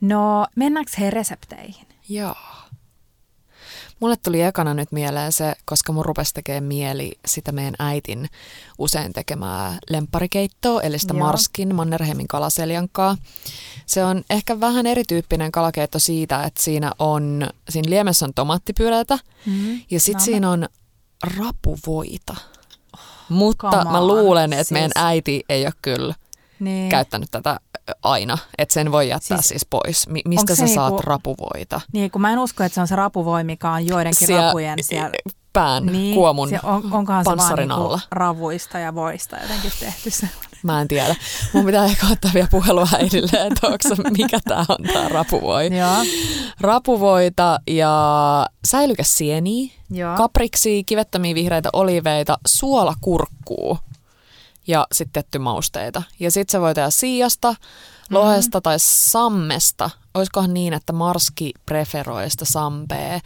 [0.00, 1.86] No, mennäänkö he resepteihin?
[2.08, 2.34] Joo.
[4.02, 8.28] Mulle tuli ekana nyt mieleen se, koska mun rupesi tekemään mieli sitä meidän äitin
[8.78, 11.26] usein tekemää lempparikeittoa, eli sitä Joo.
[11.26, 13.16] Marskin Mannerheimin kalaseljankaa.
[13.86, 19.80] Se on ehkä vähän erityyppinen kalakeitto siitä, että siinä on, siinä liemessä on tomaattipyreitä Mm.
[19.90, 20.68] ja sitten No, siinä on
[21.38, 22.36] rapuvoita.
[23.28, 26.14] Mutta mä luulen, että siis- meidän äiti ei ole kyllä
[26.64, 26.88] Niin.
[26.88, 27.60] käyttänyt tätä
[28.02, 30.08] aina, että sen voi jättää siis, Siis- pois.
[30.08, 31.80] Mi- mistä sä saat niinku- rapuvoita?
[31.92, 34.78] Niin, kun mä en usko, että se on se rapuvoi, mikä on joidenkin Siellä- rapujen
[34.82, 35.10] siellä
[35.52, 38.00] pään niin, kuomun se on, onkohan se vaan panssarin niinku alla.
[38.10, 40.28] ravuista ja voista jotenkin tehty se.
[40.62, 41.16] Mä en tiedä.
[41.52, 45.76] Mun pitää ehkä ottaa vielä puhelua äidille, että onko mikä tää on tää rapuvoi.
[45.78, 45.96] Joo.
[46.60, 50.16] Rapuvoita ja säilykäsieniä, Joo.
[50.16, 53.78] kapriksia, kivettömiä vihreitä oliveita, suolakurkkuu
[54.66, 56.02] ja sitten tietty mausteita.
[56.20, 57.54] Ja sitten se voi tehdä siasta,
[58.10, 59.90] lohesta tai sammesta.
[60.14, 63.20] Olisikohan niin, että Marski preferoi sitä sampea.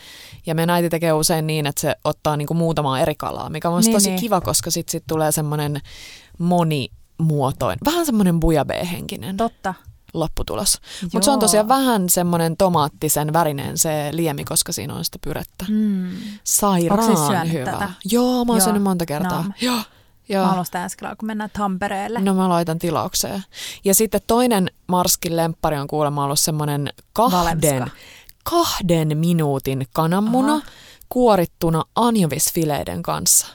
[0.47, 3.81] Ja me äiti tekee usein niin, että se ottaa niinku muutamaa eri kalaa, mikä on
[3.83, 4.21] Niin, tosi niin.
[4.21, 5.81] kiva, koska sitten sit tulee semmoinen
[6.39, 9.75] monimuotoinen, vähän semmoinen bujabee-henkinen Totta.
[10.15, 10.81] lopputulos.
[11.13, 15.65] Mutta se on tosiaan vähän semmoinen tomaattisen värinen se liemi, koska siinä on sitä pyrettä.
[15.69, 16.11] Mm.
[16.45, 17.73] Sairaan siis hyvä.
[17.73, 17.91] tätä?
[18.11, 18.65] Joo, mä oon Joo.
[18.65, 19.43] syönyt monta kertaa.
[19.43, 19.53] Nam.
[19.61, 19.79] Joo.
[20.29, 20.43] Joo.
[20.43, 22.21] Mä haluan sitä ensi kerralla, kun mennään Tampereelle.
[22.21, 23.45] No mä laitan tilaukseen.
[23.85, 27.91] Ja sitten toinen Marskin lemppari on kuulemma ollut semmoinen kahden,
[28.43, 30.63] kahden minuutin kananmuna Aha.
[31.09, 33.47] kuorittuna anjovisfileiden kanssa.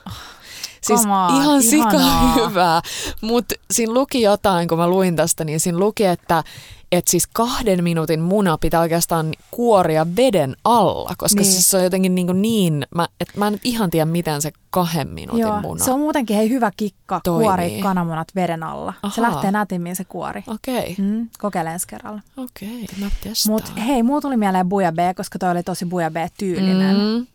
[0.82, 2.34] Siis Come on, ihan sika ihanaa.
[2.50, 2.82] hyvää.
[3.22, 6.44] Mutta siinä luki jotain, kun mä luin tästä, niin siinä luki, että
[6.92, 11.52] et siis kahden minuutin muna pitää oikeastaan kuoria veden alla, koska Niin.
[11.52, 15.08] siis se on jotenkin niin, niin mä, et mä en ihan tiedä, miten se kahden
[15.10, 15.84] minuutin Joo, muna.
[15.86, 17.46] se on muutenkin hei, hyvä kikka Toimii.
[17.48, 18.94] kuori kananmunat veden alla.
[18.94, 19.32] Se Ahaa.
[19.32, 20.44] lähtee nätimmin se kuori.
[20.48, 21.06] Okei, okay.
[21.06, 22.22] Mm, kokeile ensi kerralla.
[22.38, 23.00] okei, okay.
[23.00, 23.54] mä testaan.
[23.54, 26.96] Mutta hei, muu tuli mieleen Bujabe, koska toi oli tosi Bujabe-tyylinen.
[26.98, 27.02] Mm.
[27.04, 27.28] Mm.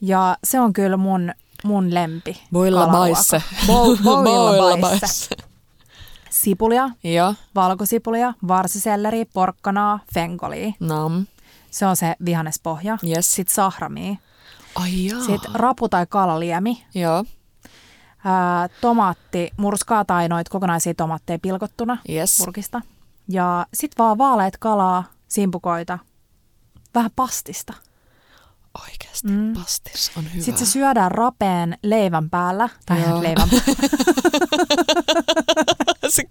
[0.00, 1.32] Ja se on kyllä mun,
[1.64, 2.40] mun lempi.
[2.52, 3.42] Boilla baisse.
[3.66, 5.36] Bo- boilla baisse.
[6.30, 10.72] Sipulia, Joo, valkosipulia, varsiselleri, porkkanaa, fenkolia.
[10.80, 11.26] nam.
[11.70, 12.98] Se on se vihannespohja.
[13.08, 13.34] Yes.
[13.34, 14.16] Sitten sahramia.
[14.74, 15.20] Ai jaa.
[15.20, 16.84] Sitten rapu- tai kalaliemi.
[16.94, 17.24] Joo,
[18.24, 22.36] Ää, tomaatti, murskaa tai noit kokonaisia tomaatteja pilkottuna yes.
[22.38, 22.80] purkista.
[23.28, 25.98] Ja sitten vaan vaaleet kalaa, simpukoita,
[26.94, 27.72] vähän pastista.
[28.82, 29.52] Oikeasti, mm.
[29.54, 30.44] pastis on hyvä.
[30.44, 33.22] Sitten se syödään rapeen leivän päällä, tai Joo.
[33.22, 33.62] leivän se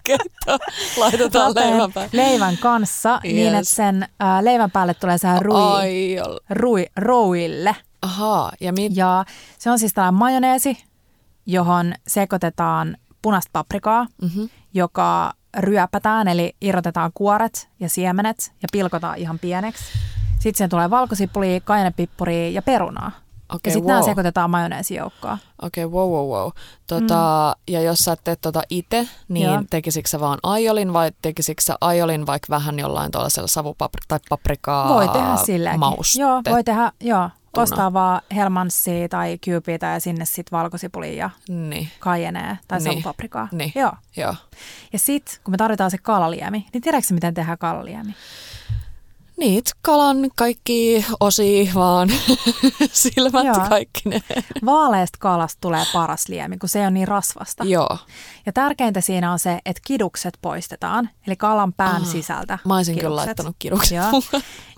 [0.03, 0.57] keitto
[0.97, 2.09] laitetaan leivän päälle.
[2.13, 3.33] leivän kanssa, yes.
[3.33, 6.17] niin että sen ää, leivän päälle tulee sehän rui, Ai,
[6.49, 7.75] rui, rouille.
[8.01, 8.51] ahaa.
[8.59, 9.25] Ja mit, Ja
[9.57, 10.83] se on siis tällainen majoneesi,
[11.45, 14.49] johon sekoitetaan punaista paprikaa, mm-hmm.
[14.73, 19.83] joka ryöpätään, eli irrotetaan kuoret ja siemenet ja pilkotaan ihan pieneksi.
[20.39, 23.11] Sitten siihen tulee valkosipulia, kainepippuria ja perunaa.
[23.55, 23.91] Okei, ja sitten wow.
[23.91, 25.37] nämä sekoitetaan majoneesijoukkoon.
[25.61, 26.51] Okei, okay, wow, wow, wow.
[26.87, 27.73] Tota, mm.
[27.73, 29.63] Ja jos sä et tee tota itse, niin Joo.
[29.69, 34.89] Tekisikö sä vaan aiolin vai tekisikö sä aiolin vaikka vähän jollain tuollaisella savupapri- tai paprikaa
[34.89, 35.79] Voi tehdä silläkin.
[35.79, 36.21] mauste?
[36.21, 37.29] Joo, voi tehdä, joo.
[37.57, 42.91] Ostaa vaan helmanssia tai cubita ja sinne sitten valkosipulia ja Niin, kajenee tai Niin.
[42.93, 43.47] savupaprikaa.
[43.51, 43.71] Niin.
[43.75, 43.91] Joo.
[44.17, 44.35] joo.
[44.93, 48.15] Ja sitten, kun me tarvitaan se kalaliemi, niin tiedätkö miten tehdään kalaliemi?
[49.39, 52.09] Niitä kalan kaikki osia vaan,
[52.91, 53.65] silmät Joo.
[53.69, 54.21] kaikki ne.
[54.65, 57.63] Vaaleasta kalasta tulee paras liemi, kun se ole niin rasvasta.
[57.63, 57.97] Joo,
[58.45, 62.95] Ja tärkeintä siinä on se, että kidukset poistetaan, eli kalan pään Aa, sisältä mä olisin
[62.95, 63.07] kidukset.
[63.07, 64.21] kyllä laittanut kidukset Joo.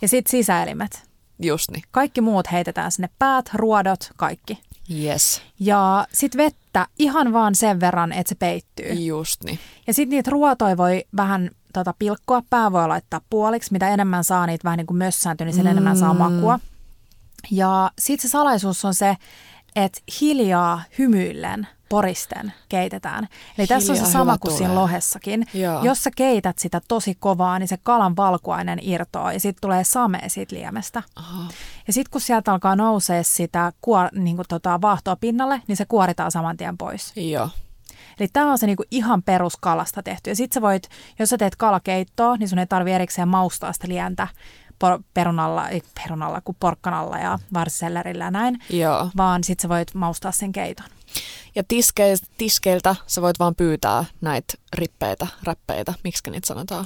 [0.02, 1.04] Ja sitten sisäelimet.
[1.44, 1.84] Just niin.
[1.92, 4.60] Kaikki muut heitetään sinne, päät, ruodot, kaikki.
[5.04, 8.94] Yes, Ja sitten vettä ihan vaan sen verran, että se peittyy.
[8.94, 9.60] just niin.
[9.88, 13.72] Ja sitten niitä ruotoja voi vähän tota, pilkkoa, pää voi laittaa puoliksi.
[13.72, 15.72] Mitä enemmän saa niitä vähän niin kuin mössääntyy, niin sen mm.
[15.72, 16.60] enemmän saa makua.
[17.52, 19.18] Ja sitten se salaisuus on se,
[19.76, 23.28] että hiljaa hymyillen poristen keitetään.
[23.58, 25.46] Eli tässä on se Hiljaa sama kuin siinä lohessakin.
[25.54, 25.84] Joo.
[25.84, 30.30] Jos sä keität sitä tosi kovaa, niin se kalan valkuainen irtoaa ja sitten tulee samea
[30.30, 31.04] siitä liemestä.
[31.16, 31.44] Aha.
[31.88, 35.86] Ja sitten kun sieltä alkaa nousee sitä kuor, niin kuin tota, vaahtoa pinnalle, niin se
[35.86, 37.12] kuoritaan saman tien pois.
[37.16, 37.50] Joo,
[38.20, 40.30] Eli tämä on se niinku ihan peruskalasta tehty.
[40.30, 40.90] Ja sit sä voit,
[41.20, 44.28] jos sä teet kalakeittoa, niin sun ei tarvi erikseen maustaa sitä lientä
[44.84, 49.10] por- perunalla, ei perunalla kuin porkkanalla ja varsisellerillä ja näin, joo.
[49.18, 50.86] vaan sit sä voit maustaa sen keiton.
[51.56, 56.86] Ja tiskeiltä, tiskeiltä sä voit vaan pyytää näitä rippeitä, räppeitä, miksi niitä sanotaan.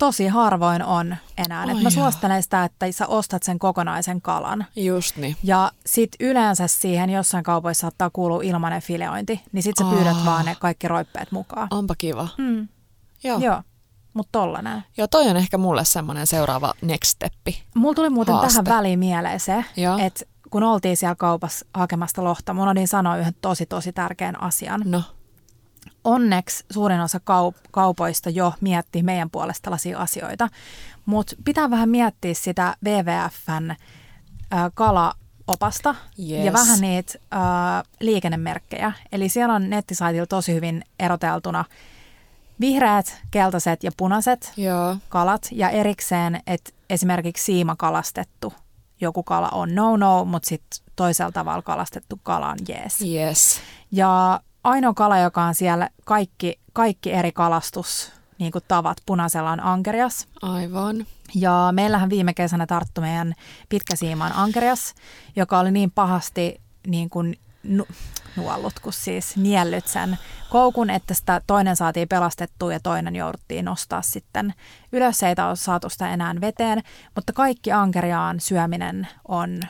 [0.00, 1.60] Tosi harvoin on enää.
[1.60, 1.90] Ai Et mä joo.
[1.90, 4.66] suosittelen sitä, että sä ostat sen kokonaisen kalan.
[4.76, 5.36] Just niin.
[5.42, 10.24] Ja sit yleensä siihen jossain kaupoissa saattaa kuulua ilmainen fileointi, niin sit sä pyydät Aa.
[10.24, 11.68] vaan ne kaikki roippeet mukaan.
[11.70, 12.28] Onpa kiva.
[12.38, 12.68] Mm.
[13.24, 13.38] Joo.
[13.38, 13.62] Joo.
[14.14, 14.84] Mutta tollanen.
[14.96, 17.62] Joo, toi on ehkä mulle semmoinen seuraava next steppi.
[17.74, 18.62] Mulla tuli muuten Haaste.
[18.62, 19.64] tähän väliin mieleen se,
[20.06, 24.82] että kun oltiin siellä kaupassa hakemasta lohta, mun olin sanoa yhden tosi tosi tärkeän asian.
[24.84, 25.02] No,
[26.04, 30.48] Onneksi suurin osa kaup- kaupoista jo miettii meidän puolesta tällaisia asioita,
[31.06, 33.78] mutta pitää vähän miettiä sitä WWFn äh,
[34.74, 35.94] kalaopasta
[36.30, 36.44] Yes.
[36.44, 37.40] ja vähän niitä äh,
[38.00, 38.92] liikennemerkkejä.
[39.12, 41.64] Eli siellä on nettisaitilla tosi hyvin eroteltuna
[42.60, 44.96] vihreät, keltaiset ja punaiset joo.
[45.08, 48.52] kalat ja erikseen, että esimerkiksi siimakalastettu
[49.00, 53.00] joku kala on no-no, mutta sitten toisella tavalla kalastettu kala on jees.
[53.00, 53.60] Yes.
[53.92, 59.60] Ja ainoa kala, joka on siellä kaikki, kaikki eri kalastus niin kuin tavat punaisella on
[59.60, 60.26] ankerias.
[60.42, 61.06] Aivan.
[61.34, 63.34] Ja meillähän viime kesänä tarttu meidän
[63.68, 64.94] pitkäsiimaan ankerias,
[65.36, 67.86] joka oli niin pahasti niin kuin nu-
[68.36, 70.18] nuollut, kun siis niellyt sen
[70.50, 74.54] koukun, että sitä toinen saatiin pelastettua ja toinen jouduttiin nostaa sitten
[74.92, 75.22] ylös.
[75.22, 76.82] Ei ole saatu sitä enää veteen,
[77.14, 79.60] mutta kaikki ankeriaan syöminen on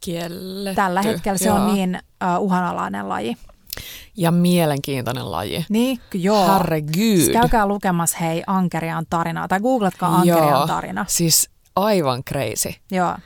[0.00, 0.74] Kielletty.
[0.76, 1.56] tällä hetkellä se Joo.
[1.56, 3.36] on niin uh, uhanalainen laji.
[4.16, 5.66] Ja mielenkiintoinen laji.
[5.68, 6.52] Niin, joo.
[6.52, 6.92] Herregud.
[6.94, 10.66] Siis käykää lukemassa hei Ankeriaan tarinaa tai googlatkaa Ankeriaan Joo.
[10.66, 11.04] tarina.
[11.08, 12.74] Siis aivan crazy.
[12.90, 13.16] Joo.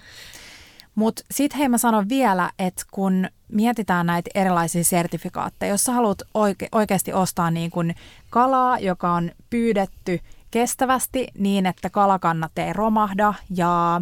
[0.94, 6.22] Mutta sitten hei mä sanon vielä, että kun mietitään näitä erilaisia sertifikaatteja, jos sä haluat
[6.22, 7.92] oike- oikeasti ostaa niin kun
[8.30, 14.00] kalaa, joka on pyydetty kestävästi niin, että kalakannat ei romahda ja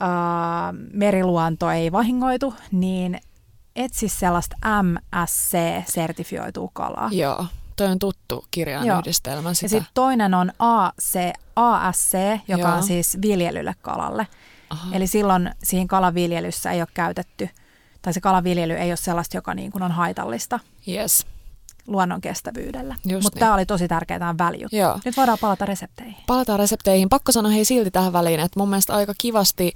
[0.00, 3.20] ää, meriluonto ei vahingoitu, niin
[3.84, 7.08] etsi sellaista MSC-sertifioitua kalaa.
[7.12, 7.46] Joo.
[7.76, 8.98] Toi on tuttu kirjan Joo.
[8.98, 9.64] yhdistelmä sitä.
[9.64, 11.18] Ja sitten toinen on AC,
[11.56, 12.14] ASC,
[12.48, 12.72] joka Joo.
[12.76, 14.26] on siis viljelylle kalalle.
[14.70, 14.96] Aha.
[14.96, 17.48] Eli silloin siinä kalaviljelyssä ei ole käytetty,
[18.02, 21.26] tai se kalaviljely ei ole sellaista, joka niin kuin on haitallista Yes.
[21.90, 22.94] Luonnon kestävyydelle.
[23.04, 23.40] Just Mutta niin.
[23.40, 24.76] tämä oli tosi tärkeää, tämä väljuttu.
[24.76, 24.98] Joo.
[25.04, 26.16] Nyt voidaan palata resepteihin.
[26.26, 27.08] Palataan resepteihin.
[27.08, 29.72] Pakko sanoa hei silti tähän väliin, että mun mielestä aika kivasti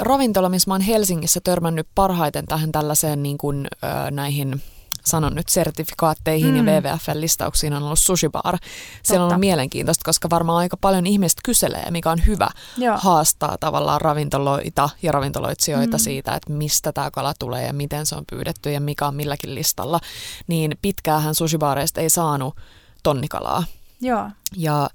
[0.00, 4.62] ravintola, missä mä oon Helsingissä törmännyt parhaiten tähän tällaiseen niin kuin, ö, näihin
[5.04, 6.68] sanon nyt sertifikaatteihin mm.
[6.68, 6.80] ja.
[6.80, 8.58] WWF-listauksiin on ollut sushi bar.
[9.02, 12.48] Siellä on ollut mielenkiintoista, koska varmaan aika paljon ihmiset kyselee, mikä on hyvä
[12.78, 12.96] Joo.
[13.00, 16.00] haastaa tavallaan ravintoloita ja ravintoloitsijoita Mm.
[16.00, 19.54] siitä, että mistä tämä kala tulee ja miten se on pyydetty ja mikä on milläkin
[19.54, 20.00] listalla.
[20.46, 22.56] Niin pitkäähän sushibaareista ei saanut
[23.02, 23.64] tonnikalaa.
[24.00, 24.30] Joo.
[24.56, 24.90] Ja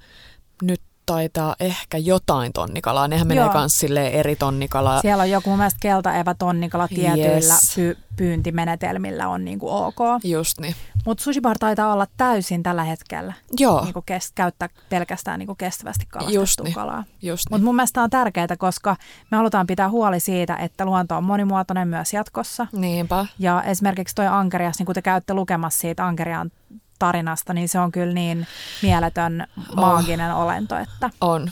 [0.61, 3.07] nyt taitaa ehkä jotain tonnikalaa.
[3.07, 5.01] Nehän menee myös eri tonnikalaa.
[5.01, 7.75] Siellä on joku mun mielestä keltaevä tonnikala tietyillä Yes.
[7.77, 9.97] py- pyyntimenetelmillä on niin kuin ok.
[10.23, 10.75] Just niin.
[11.05, 15.57] Mutta sushibar taitaa olla täysin tällä hetkellä Joo, niin kuin kest- käyttää pelkästään niin kuin
[15.57, 16.73] kestävästi Just kalastettua niin.
[16.75, 17.03] kalaa.
[17.21, 17.53] just niin.
[17.53, 18.95] Mutta mun mielestä on tärkeää, koska
[19.31, 22.67] me halutaan pitää huoli siitä, että luonto on monimuotoinen myös jatkossa.
[22.71, 23.25] Niinpä.
[23.39, 26.51] Ja esimerkiksi toi ankerias, niin kun te käytte lukemassa siitä ankeriaan
[26.99, 28.47] tarinasta, niin se on kyllä niin
[28.81, 31.51] mieletön, maaginen olento, että On.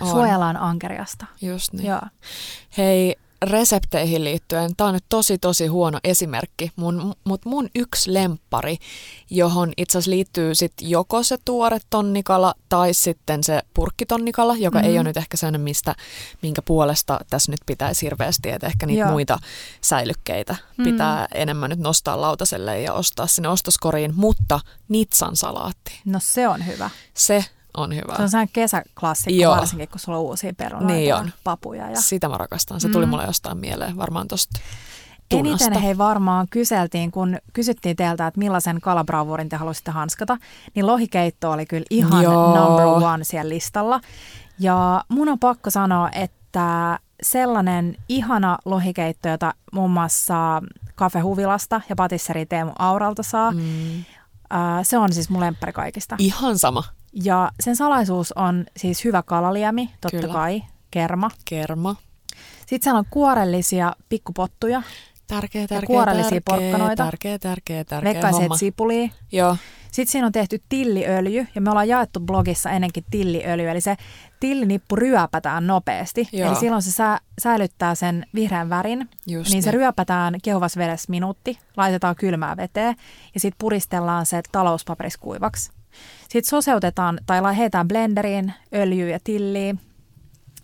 [0.00, 0.10] on.
[0.10, 1.26] suojellaan ankeriasta.
[1.42, 1.86] Just niin.
[1.86, 2.02] Joo.
[2.78, 8.76] Hei, resepteihin liittyen, tämä on nyt tosi tosi huono esimerkki, mun, mutta mun yksi lemppari,
[9.30, 14.86] johon itse asiassa liittyy sit joko se tuore tonnikala tai sitten se purkkitonnikala, joka mm-hmm.
[14.88, 15.00] ei Mhm.
[15.00, 15.94] ole nyt ehkä sellainen, mistä,
[16.42, 19.10] minkä puolesta tässä nyt pitäisi hirveästi, että ehkä niitä Joo.
[19.10, 19.38] muita
[19.80, 20.90] säilykkeitä Mhm.
[20.90, 26.66] pitää enemmän nyt nostaa lautaselle ja ostaa sinne ostoskoriin, mutta nitsan salaatti, No se on
[26.66, 26.90] hyvä.
[27.14, 27.44] se
[27.76, 28.16] on hyvä.
[28.16, 29.56] Se on sellainen kesäklassikko, Joo.
[29.56, 31.32] varsinkin kun sulla on uusia perunoita Niin ja on.
[31.44, 31.90] papuja.
[31.90, 32.00] Ja...
[32.00, 32.80] Sitä mä rakastan.
[32.80, 33.10] Se tuli Mm.
[33.10, 34.60] mulle jostain mieleen, varmaan tosta
[35.28, 35.64] tunasta.
[35.66, 40.36] Eniten hei varmaan kyseltiin, kun kysyttiin teiltä, että millaisen kalabravuurin te haluaisitte hanskata,
[40.74, 42.56] niin lohikeitto oli kyllä ihan Joo.
[42.66, 44.00] number one siellä listalla.
[44.58, 50.62] Ja mun on pakko sanoa, että sellainen ihana lohikeitto, jota muun muassa
[50.96, 53.58] Cafe Huvilasta ja patisseri Teemu Auralta saa, mm.
[53.58, 54.04] Mm.
[54.82, 56.16] se on siis mun lemppari kaikista.
[56.18, 56.84] Ihan sama.
[57.12, 60.32] Ja sen salaisuus on siis hyvä kalaliemi, totta Kyllä.
[60.32, 61.30] kai, kerma.
[61.44, 61.96] Kerma.
[62.60, 64.82] Sitten siellä on kuorellisia pikkupottuja,
[65.28, 67.04] Tärkeä, tärkeä, kuorellisia tärkeä, porkkanoita.
[67.04, 68.56] Tärkeä, tärkeä, tärkeä veikkaisin, homma.
[68.56, 69.08] sipulia.
[69.32, 69.56] Joo,
[69.92, 73.96] Sitten siinä on tehty tilliöljy ja me ollaan jaettu blogissa ennenkin tilliöljy, eli se
[74.40, 76.28] tillinippu ryöpätään nopeasti.
[76.32, 76.48] Joo.
[76.48, 79.80] Eli silloin se sä, säilyttää sen vihreän värin, just niin se niin.
[79.80, 82.96] ryöpätään kehuvassa vedessä minuutti, laitetaan kylmää veteen
[83.34, 85.77] ja sitten puristellaan se talouspaperiskuivaksi.
[86.28, 89.74] Sitten soseutetaan tai heitetään blenderiin öljyä ja tilliä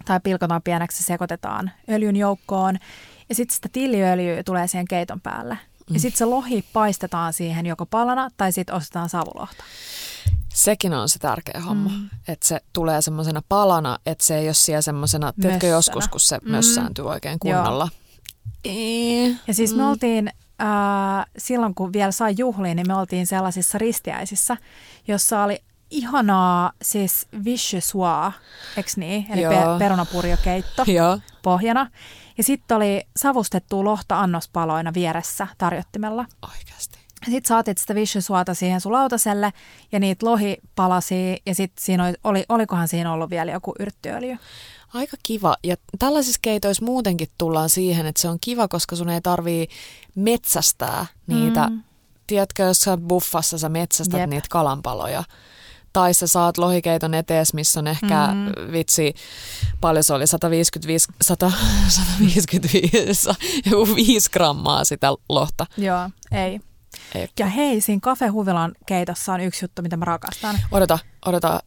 [0.05, 2.78] tai pilkotaan pieneksi ja sekoitetaan öljyn joukkoon.
[3.28, 5.59] Ja sitten sitä tilliöljyä tulee siihen keiton päälle.
[5.91, 9.64] Ja sitten se lohi paistetaan siihen joko palana tai sitten ostetaan savulohta.
[10.55, 11.95] Sekin on se tärkeä homma, Mm.
[11.97, 12.09] mm.
[12.28, 16.39] että se tulee semmoisena palana, että se ei ole siellä semmoisena, tiedätkö joskus, kun se
[16.43, 16.51] Mm.
[16.51, 17.57] mössääntyy oikein Joo.
[17.62, 17.89] kunnolla.
[18.64, 20.30] Ee, Ja siis me oltiin,
[20.63, 24.57] äh, silloin kun vielä sai juhliin, niin me oltiin sellaisissa ristiäisissä,
[25.09, 28.35] jossa oli ihanaa siis vichyssois,
[28.77, 29.27] eikö niin?
[29.31, 30.85] Eli pe- perunapurjokeitto
[31.43, 31.91] pohjana.
[32.39, 36.25] Ja sitten oli savustettua lohta annospaloina vieressä tarjottimella.
[36.43, 36.99] oikeasti.
[37.25, 39.53] Sitten saatit sitä vichyssoita siihen sun lautaselle
[39.93, 44.39] ja niitä lohipalasia ja sitten siinä oli, oli, olikohan siinä ollut vielä joku yrttiöljy.
[44.95, 45.57] Aika kiva.
[45.64, 49.68] Ja tällaisissa keitoissa muutenkin tullaan siihen, että se on kiva, koska sun ei tarvii
[50.14, 51.68] metsästää niitä.
[51.68, 51.82] Mm.
[52.26, 54.30] Tiedätkö, jos sä buffassa sä metsästät Jep.
[54.30, 55.24] Niitä kalanpaloja
[55.92, 58.72] Tai sä saat lohikeiton etees, missä on ehkä Mm.
[58.72, 59.14] vitsi,
[59.80, 61.53] paljon se oli, 155, 100,
[61.88, 63.28] 155
[63.70, 65.66] joku 5 grammaa sitä lohta.
[65.76, 66.61] Joo, ei.
[67.14, 67.28] Ei.
[67.38, 70.59] Ja hei, siinä kafehuvilan keitossa on yksi juttu, mitä mä rakastan.
[70.72, 71.61] Odota, odota,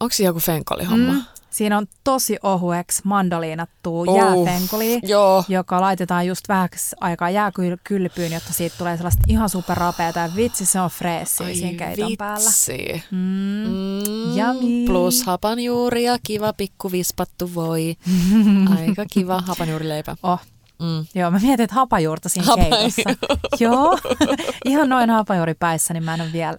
[0.00, 1.12] onko siinä joku fenkolihomma?
[1.12, 1.24] Mm.
[1.50, 5.44] Siinä on tosi ohueksi mandoliinattua Oh, jääfenkoli, Joo.
[5.48, 10.20] joka laitetaan just vähäksi aikaa jääkylpyyn, jotta siitä tulee sellaista ihan superrapeata.
[10.20, 12.46] Ja vitsi, se on freessiä siinä keiton päällä.
[12.48, 13.02] vitsi.
[13.10, 13.18] Mm.
[13.18, 14.86] Mm, Yummy.
[14.86, 17.96] plus hapanjuuri ja kiva pikku vispattu voi.
[18.80, 20.16] Aika kiva hapanjuurileipä.
[20.22, 20.40] Oh,
[20.82, 21.06] Mm.
[21.14, 22.78] joo, mä mietin, että hapajuurta siinä Hapajuuri.
[22.96, 23.26] keitossa.
[23.64, 23.98] joo,
[24.64, 26.56] ihan noin hapajuuripäissä, niin mä en ole vielä.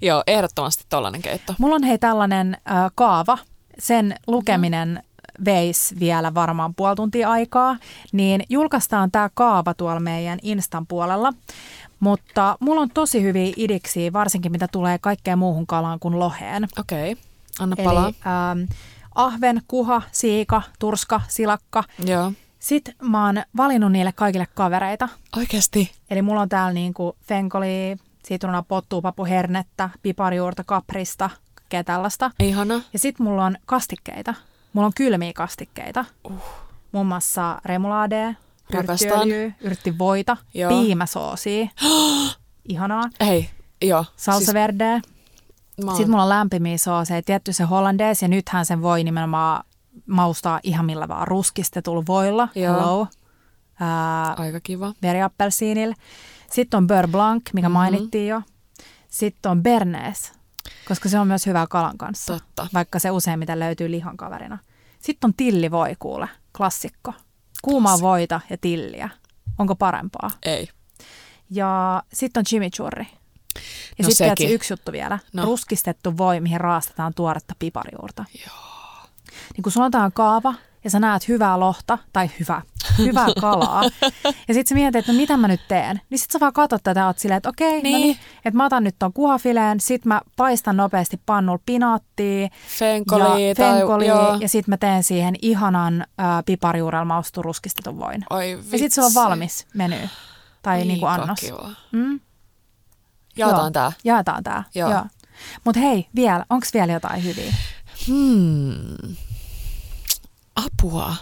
[0.00, 1.54] Joo, ehdottomasti tollainen keitto.
[1.58, 3.38] Mulla on hei tällainen äh, kaava.
[3.78, 5.02] Sen lukeminen
[5.44, 7.76] veisi vielä varmaan puoli tuntia aikaa,
[8.12, 11.32] niin julkaistaan tämä kaava tuolla meidän Instan puolella.
[12.00, 16.68] Mutta mulla on tosi hyviä idiksiä, varsinkin mitä tulee kaikkeen muuhun kalaan kuin loheen.
[16.78, 17.24] Okei, okay.
[17.58, 18.06] anna Eli palaa.
[18.06, 18.60] ähm,
[19.14, 21.84] ahven, kuha, siika, turska, silakka.
[22.04, 22.32] Joo.
[22.58, 25.08] Sitten mä oon valinnut niille kaikille kavereita.
[25.36, 25.92] Oikeasti.
[26.10, 32.30] Eli mulla on täällä niinku fenkoli, sitruna, pottua, papu, hernettä, piparjuurta, kaprista, kaikkea tällaista.
[32.40, 32.80] Ihana.
[32.92, 34.34] Ja sitten mulla on kastikkeita.
[34.72, 36.04] Mulla on kylmiä kastikkeita.
[36.24, 36.42] Uh.
[36.92, 38.34] Muun muassa remuladea,
[38.70, 39.08] Rakastan.
[39.10, 40.70] yrttiöljyä, yrttivoita, Joo.
[40.70, 41.68] piimäsoosia.
[42.68, 43.04] Ihanaa.
[43.20, 43.50] Hei,
[43.82, 44.04] joo.
[44.16, 44.52] Salsa.
[44.52, 44.56] Siis,
[45.84, 47.22] oon- Sitten mulla on lämpimiä sooseja.
[47.22, 49.64] Tietty se hollandees ja nythän sen voi nimenomaan
[50.06, 52.48] maustaa ihan millä vaan ruskistetulla voilla.
[52.54, 52.74] Joo.
[52.80, 53.06] Hello.
[53.80, 54.92] Ää, Aika kiva.
[55.02, 55.94] veriappelsiinillä.
[56.52, 57.72] Sitten on beurre blanc, mikä Mhm.
[57.78, 57.92] mm-hmm.
[57.92, 58.42] mainittiin jo.
[59.08, 60.32] Sitten on bernaise,
[60.88, 62.66] koska se on myös hyvä kalan kanssa, Totta.
[62.74, 64.58] vaikka se useimmiten löytyy lihan kaverina.
[64.98, 67.12] Sitten on tillivoi kuule, klassikko.
[67.62, 68.08] Kuumaa Klassikko.
[68.08, 69.08] voita ja tilliä.
[69.58, 70.30] Onko parempaa?
[70.42, 70.68] Ei.
[71.50, 73.06] Ja sitten on chimichurri.
[73.98, 75.18] Ja No sitten yksi juttu vielä.
[75.32, 75.44] No.
[75.44, 78.24] Ruskistettu voi, mihin raastetaan tuoretta piparjuurta.
[78.46, 79.06] Joo.
[79.56, 80.54] Niin kun sulla on kaava
[80.84, 82.62] ja sä näet hyvää lohta, tai hyvää,
[82.98, 83.82] hyvää kalaa,
[84.24, 86.82] ja sitten sä mietit, että no mitä mä nyt teen, niin sit sä vaan katsot
[86.82, 87.82] tätä ja oot silleen, että okei, niin.
[87.82, 87.92] Niin.
[87.94, 93.48] no niin, että mä otan nyt ton kuhafileen, sit mä paistan nopeasti pannulla pinaattia Fenkoli
[93.48, 93.78] ja tai...
[93.78, 94.36] fenkoli, joo.
[94.40, 98.24] ja sit mä teen siihen ihanan ää, piparjuurella maustetun ruskistetun voin.
[98.30, 99.18] Oi Ja sit se on vitsi.
[99.18, 100.08] valmis meny,
[100.62, 101.40] tai niinku Aika annos.
[101.40, 101.70] Kiva.
[101.92, 102.20] Mm?
[103.36, 103.70] Jaetaan Joo.
[103.70, 103.92] tää.
[104.04, 104.64] Jaetaan tää.
[104.74, 104.90] Joo.
[104.90, 105.04] Joo.
[105.64, 107.54] Mutta hei, vielä, onko vielä jotain hyviä?
[108.06, 109.16] Hmm.
[110.66, 111.14] Apua.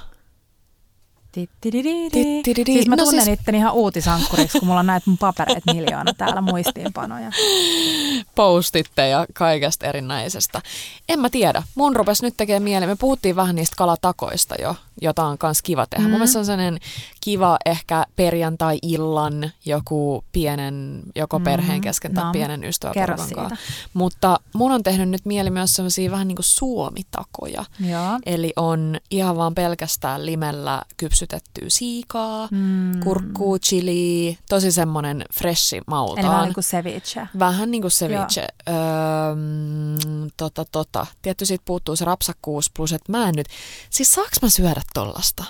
[1.34, 6.14] Siis mä No tunnen siis- itteni ihan uutisankkuriksi, kun mulla on näitä mun papereita miljoona
[6.14, 7.30] täällä muistiinpanoja.
[8.34, 10.62] postitte ja kaikesta erinäisestä.
[11.08, 11.62] En mä tiedä.
[11.74, 12.86] Mun rupesi nyt tekemään mieli.
[12.86, 16.04] Me puhuttiin vähän niistä kalatakoista jo, jota on kans kiva tehdä.
[16.04, 16.10] Mm.
[16.10, 16.78] Mun mielestä se on sellainen
[17.20, 23.58] kiva ehkä perjantai-illan joku pienen, joko Mm, perheen kesken tai no, pienen ystäväporukan.
[23.94, 27.64] Mutta mun on tehnyt nyt mieli myös sellaisia vähän niin kuin suomitakoja.
[27.80, 28.18] Joo.
[28.26, 33.00] Eli on ihan vaan pelkästään limellä kypsytettyä siikaa, Mm.
[33.00, 36.18] kurkkuu, chili, tosi semmonen freshi maultaan.
[36.24, 37.28] Eli vähän niin kuin ceviche.
[37.38, 38.46] Vähän niin kuin ceviche.
[38.68, 38.74] Öö,
[40.36, 41.06] tota, tota.
[41.22, 43.46] Tietty siitä puuttuu se rapsakkuus, plus että mä en nyt...
[43.90, 45.44] Siis saaks mä syödä tollasta?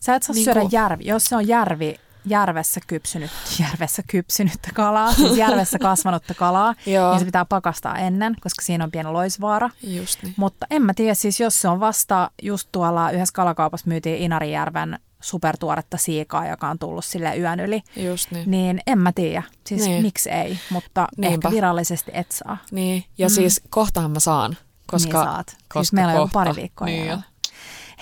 [0.00, 1.94] Sä et saa Niin syödä kuin- järvi, jos se on järvi,
[2.26, 3.30] järvessä kypsynyt,
[3.62, 8.90] järvessä kypsynyttä kalaa, siis järvessä kasvanutta kalaa, niin se pitää pakastaa ennen, koska siinä on
[8.90, 9.70] pieni loisvaara.
[9.82, 10.34] Just niin.
[10.36, 14.98] Mutta en mä tiedä, siis jos se on vasta just tuolla yhdessä kalakaupassa myytiin Inarijärven
[15.22, 18.50] supertuoretta siikaa, joka on tullut sille yön yli, Just niin.
[18.50, 19.42] niin en mä tiedä.
[19.66, 20.02] Siis Niin.
[20.02, 21.34] miksi ei, mutta Niinpä.
[21.34, 22.56] ehkä virallisesti et saa.
[22.70, 23.32] Niin, ja mm.
[23.34, 24.56] siis kohtahan mä saan.
[24.86, 25.46] Koska, niin saat.
[25.46, 26.32] koska siis meillä on kohta.
[26.32, 27.18] pari viikkoa Niin.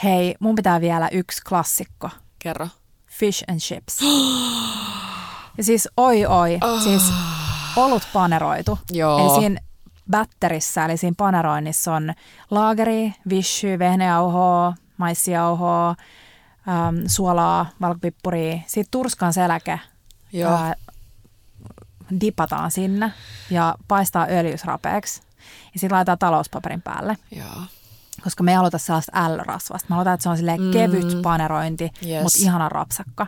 [0.05, 2.11] Hei, mun pitää vielä yksi klassikko.
[2.39, 2.69] Kerro.
[3.07, 3.99] Fish and chips.
[5.59, 7.13] ja siis oi oi, siis
[7.77, 8.79] olut paneroitu.
[8.91, 9.19] Joo.
[9.19, 9.61] Eli siinä
[10.11, 12.15] batterissä, eli siinä paneroinnissa on
[12.51, 15.97] laageri, vishy, vehnäjauhoa, maissiauhoa, äm,
[17.07, 19.81] suolaa, valkopippuria, sitten turskan seläke
[20.33, 20.53] Joo.
[20.53, 20.75] ää,
[22.21, 23.13] dipataan sinne
[23.51, 25.23] ja paistaa öljysrapeeksi.
[25.75, 27.63] Ja sitten laitetaan talouspaperin päälle, Joo.
[28.25, 29.87] Koska me ei haluta sellaista L-rasvasta.
[29.89, 30.71] Me halutaan, että se on silleen Mm.
[30.71, 32.23] kevyt panerointi, Yes.
[32.23, 33.27] mutta ihana rapsakka.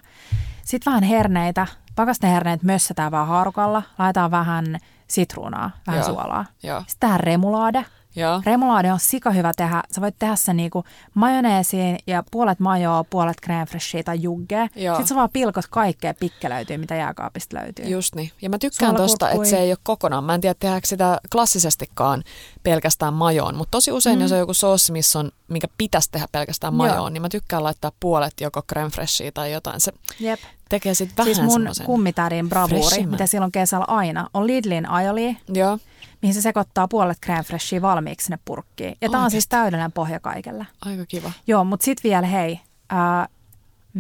[0.64, 1.66] Sitten vähän herneitä.
[1.97, 3.82] Pakasteherneet mössätään vaan haarukalla.
[3.99, 4.64] Laitetaan vähän
[5.09, 6.07] sitruunaa, vähän Joo.
[6.14, 6.45] suolaa.
[6.62, 6.80] Joo.
[6.80, 7.84] Sitten tähän remulaade.
[8.16, 8.42] Joo.
[8.46, 9.82] Remulaade on sika hyvä tehdä.
[9.94, 10.84] Sä voit tehdä sen niinku
[11.14, 14.68] majoneesiin ja puolet majoa, puolet crème tai juggea.
[14.76, 14.94] Joo.
[14.94, 17.84] Sitten sä vaan pilkot kaikkea pikkelöityy, mitä jääkaapista löytyy.
[17.84, 18.30] Just niin.
[18.42, 20.24] Ja mä tykkään tosta, että se ei ole kokonaan.
[20.24, 22.24] Mä en tiedä, tehdäänkö sitä klassisestikaan
[22.62, 24.22] pelkästään majoon, mutta tosi usein, mm.
[24.22, 26.78] jos on joku sossi, missä on, mikä pitäisi tehdä pelkästään Joo.
[26.78, 29.80] majoon, niin mä tykkään laittaa puolet joko crème tai jotain.
[29.80, 30.40] Se, Jep.
[30.71, 35.79] Tekee sitten vähän Siis mun kummitädin bravuuri, mitä silloin kesällä aina, on Lidlin aioli, Joo.
[36.23, 38.97] mihin se sekoittaa puolet crème freshia valmiiksi sinne purkkiin.
[39.01, 40.66] Ja tämä on siis täydellinen pohja kaikelle.
[40.85, 41.33] Aika kiva.
[41.47, 42.61] Joo, mutta sitten vielä hei,
[42.91, 43.29] ää,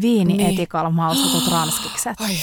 [0.00, 0.50] viini Niin.
[0.54, 2.20] etikalla maustetut ranskikset.
[2.20, 2.36] Ai,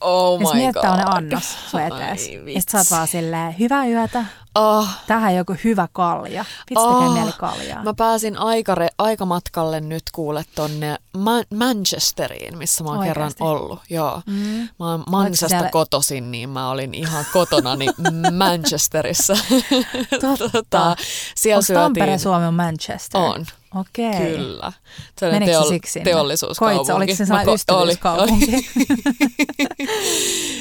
[0.00, 1.12] oh Ja my miettää on ne god.
[1.16, 2.26] annos sun etees.
[2.28, 6.44] Ai, Ja sit sä oot vaan silleen, hyvää yötä, Oh, tähän joku hyvä kalja.
[6.70, 7.82] Vitsi Oh, tekee mieli kaljaa.
[7.82, 13.42] mä pääsin aikare, aikamatkalle nyt kuule tonne Ma- Manchesteriin, missä mä oon kerran Oikeasti?
[13.44, 13.80] ollut.
[13.90, 14.22] Joo.
[14.26, 14.68] Mm.
[14.78, 17.86] Mä oon Mansasta siellä- kotoisin, niin mä olin ihan kotonani
[18.38, 19.36] Manchesterissa.
[20.20, 20.48] Totta.
[20.48, 20.96] tota,
[21.36, 22.18] siellä Onko Tampere syötiin...
[22.20, 23.20] Suomi on Manchester?
[23.20, 23.46] On,
[23.76, 24.12] Okei.
[24.12, 24.72] kyllä.
[25.20, 26.04] Menikö se teol- siksi sinne?
[26.10, 26.76] teollisuuskaupunki.
[26.78, 28.44] Koit sä, oliko se sellainen ko- ystävyyskaupunki?
[28.44, 28.64] oli,
[29.80, 29.88] oli.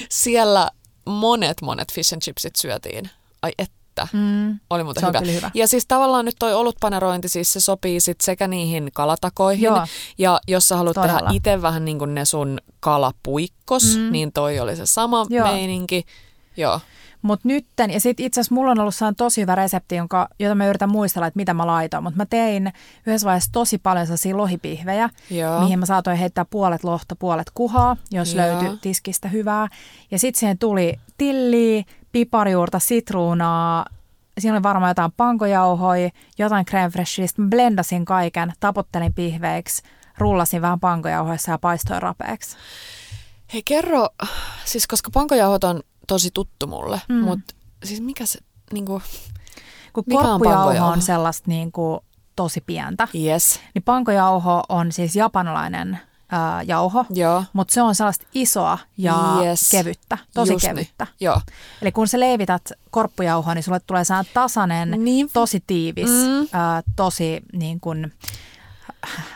[0.09, 0.69] siellä
[1.05, 3.09] monet, monet fish and chipsit syötiin.
[3.41, 3.80] Ai että.
[4.13, 4.59] Mm.
[4.69, 5.19] Oli muuten Se hyvä.
[5.31, 5.51] hyvä.
[5.53, 9.85] Ja siis tavallaan nyt toi olutpanerointi, siis se sopii sit sekä niihin kalatakoihin, Joo.
[10.17, 11.19] ja jos sä haluat Todella.
[11.19, 14.11] tehdä itse vähän niin kuin ne sun kalapuikkos, Mm.
[14.11, 15.47] niin toi oli se sama Joo.
[15.47, 16.03] meininki.
[16.57, 16.79] Joo.
[17.21, 20.55] Mutta nytten, ja sitten itse asiassa mulla on ollut sellainen tosi hyvä resepti, jonka, jota
[20.55, 22.03] mä yritän muistella, että mitä mä laitoin.
[22.03, 22.73] Mutta mä tein
[23.07, 25.59] yhdessä vaiheessa tosi paljon sellaisia lohipihvejä, Joo.
[25.61, 28.45] mihin mä saatoin heittää puolet lohta, puolet kuhaa, jos Joo.
[28.45, 29.67] löytyi tiskistä hyvää.
[30.11, 33.85] Ja sitten siihen tuli tilliä, piparjuurta, sitruunaa,
[34.39, 37.27] siinä oli varmaan jotain pankojauhoja, jotain crème freshia.
[37.27, 39.83] Sitten mä blendasin kaiken, tapottelin pihveiksi,
[40.17, 42.57] rullasin vähän pankojauhoissa ja paistoin rapeeksi.
[43.53, 44.07] Hei kerro,
[44.65, 47.15] siis koska pankojauhot on tosi tuttu mulle, Mm.
[47.15, 48.39] mutta siis mikä se,
[48.73, 49.01] niinku,
[49.93, 50.91] Kun Mikä on korppujauho pankojauho?
[50.93, 51.99] on sellaista niin kuin,
[52.35, 55.99] tosi pientä, yes, niin pankojauho on siis japanilainen
[56.31, 59.15] ää, jauho, joo, mutta se on sellaista isoa ja
[59.45, 59.69] Yes.
[59.71, 60.75] kevyttä, tosi Just niin.
[60.75, 61.07] kevyttä.
[61.19, 61.41] joo.
[61.81, 65.29] Eli kun sä leivität korppujauhoa, niin sulle tulee sellainen tasainen, Niin.
[65.33, 66.47] tosi tiivis, Mm.
[66.53, 68.13] ää, tosi niin kuin,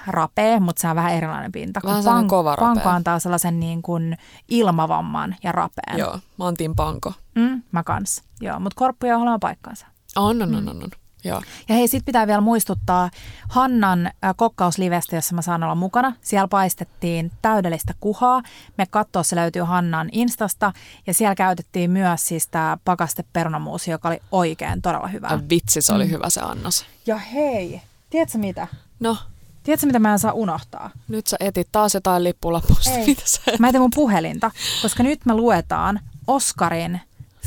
[0.07, 1.79] rapea, mutta se on vähän erilainen pinta.
[1.83, 2.73] Vähän kun sellainen kova rapea.
[2.73, 4.17] panko antaa sellaisen niin kuin
[4.49, 5.97] ilmavamman ja rapean.
[5.99, 7.13] Joo, mä oon Team Panko.
[7.35, 8.23] Mm, mä kans.
[8.41, 9.87] Joo, mutta korppujauholla on paikkansa.
[10.15, 10.55] On, on, Mm.
[10.57, 10.89] on, on, on.
[11.25, 11.41] Joo.
[11.69, 13.09] Ja hei, sit pitää vielä muistuttaa
[13.49, 16.13] Hannan äh, kokkauslivestä, jossa mä saan olla mukana.
[16.21, 18.41] Siellä paistettiin täydellistä kuhaa.
[18.77, 20.73] Me kattoo se löytyy Hannan Instasta.
[21.07, 25.27] Ja siellä käytettiin myös siis tämä pakaste perunamuusi, joka oli oikein todella hyvä.
[25.27, 26.11] Ai vitsi, se oli Mm.
[26.11, 26.85] hyvä se annos.
[27.05, 28.67] Ja hei, tiedätkö mitä?
[28.99, 29.17] No,
[29.63, 30.89] Tiedätkö mitä mä en saa unohtaa?
[31.07, 32.89] nyt sä etit taas jotain lippulappusta.
[32.91, 33.05] Ei.
[33.05, 34.51] Mitä sä Mä etin mun puhelinta,
[34.81, 37.01] koska nyt me luetaan Oscarin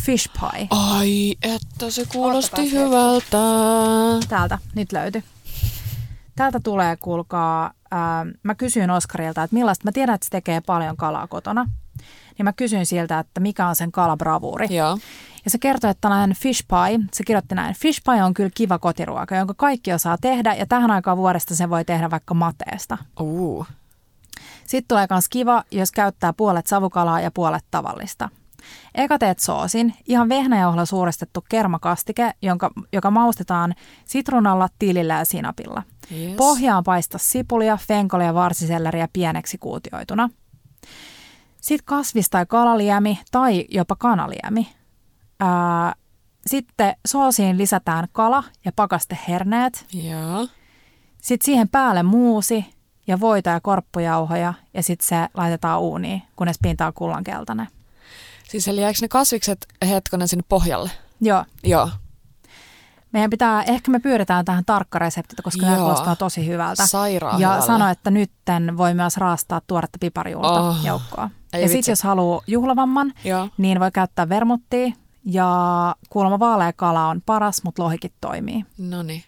[0.04, 0.66] Fish Pie.
[0.70, 3.38] Ai, että se kuulosti hyvältä.
[4.28, 5.24] Täältä, nyt löytyi.
[6.36, 10.96] Täältä tulee, kuulkaa, ää, mä kysyin Oskarilta, että millaista, mä tiedän, että se tekee paljon
[10.96, 11.66] kalaa kotona.
[12.38, 14.66] Niin mä kysyin siltä, että mikä on sen kalabravuuri.
[14.76, 14.98] Joo.
[15.44, 18.78] Ja se kertoi, että tällainen fish pie, se kirjoitti näin, fish pie on kyllä kiva
[18.78, 22.98] kotiruoka, jonka kaikki osaa tehdä ja tähän aikaan vuodesta sen voi tehdä vaikka mateesta.
[23.20, 23.66] Uu.
[24.66, 28.28] Sitten tulee myös kiva, jos käyttää puolet savukalaa ja puolet tavallista.
[28.94, 35.82] Eka teet soosin, ihan vehnäjauhalla suurestettu kermakastike, jonka, joka maustetaan sitruunalla, tilillä ja sinapilla.
[36.12, 36.36] Yes.
[36.36, 40.30] Pohjaan paista sipulia, fenkolia ja varsiselleriä pieneksi kuutioituna.
[41.60, 44.68] Sitten kasvis- tai kalaliemi tai jopa kanaliemi.
[45.40, 45.94] Ää,
[46.46, 49.86] sitten soosiin lisätään kala ja pakasteherneet.
[49.92, 50.48] Joo.
[51.22, 52.66] Sitten siihen päälle muusi
[53.06, 57.68] ja voita ja korppujauhoja ja sitten se laitetaan uuniin, kunnes pinta on kullankeltainen.
[58.48, 60.90] Siis eli jääkö ne kasvikset hetkonen sinne pohjalle?
[61.20, 61.44] Joo.
[61.64, 61.90] Joo.
[63.12, 65.76] Meidän pitää, ehkä me pyydetään tähän tarkka resepti, koska Joo.
[65.76, 66.86] kuulostaa tosi hyvältä.
[66.86, 67.66] Sairaan ja hyvälle.
[67.66, 70.84] sano, että nytten voi myös raastaa tuoretta piparjuurta Oh.
[70.84, 71.30] joukkoa.
[71.52, 73.48] Ei ja sitten jos haluaa juhlavamman, Joo.
[73.58, 74.92] niin voi käyttää vermuttia.
[75.24, 78.64] Ja kuulemma vaalea kala on paras, mutta lohikin toimii.
[78.78, 79.24] No niin.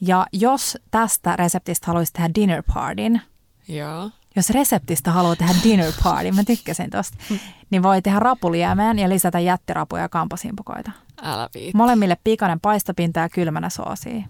[0.00, 3.22] Ja jos tästä reseptistä haluaisi tehdä dinner partyn,
[3.68, 4.10] Joo.
[4.36, 7.16] jos reseptistä haluaa tehdä dinner party, mä tykkäsin tosta,
[7.70, 10.90] niin voi tehdä rapuliemeen ja lisätä jättirapuja ja kampasimpukoita.
[11.22, 11.74] Älä viit.
[11.74, 14.22] Molemmille pikainen paistopinta ja kylmänä soosia.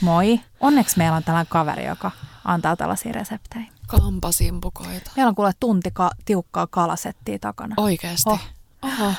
[0.00, 0.40] Moi.
[0.60, 2.10] Onneksi meillä on tällainen kaveri, joka
[2.44, 3.64] antaa tällaisia reseptejä.
[3.86, 5.10] Kampasimpukoita.
[5.16, 7.74] Meillä on kuule tunti ka- tiukkaa kalasettia takana.
[7.78, 8.30] Oikeesti.
[8.30, 8.40] Oh.
[8.82, 9.12] Oho.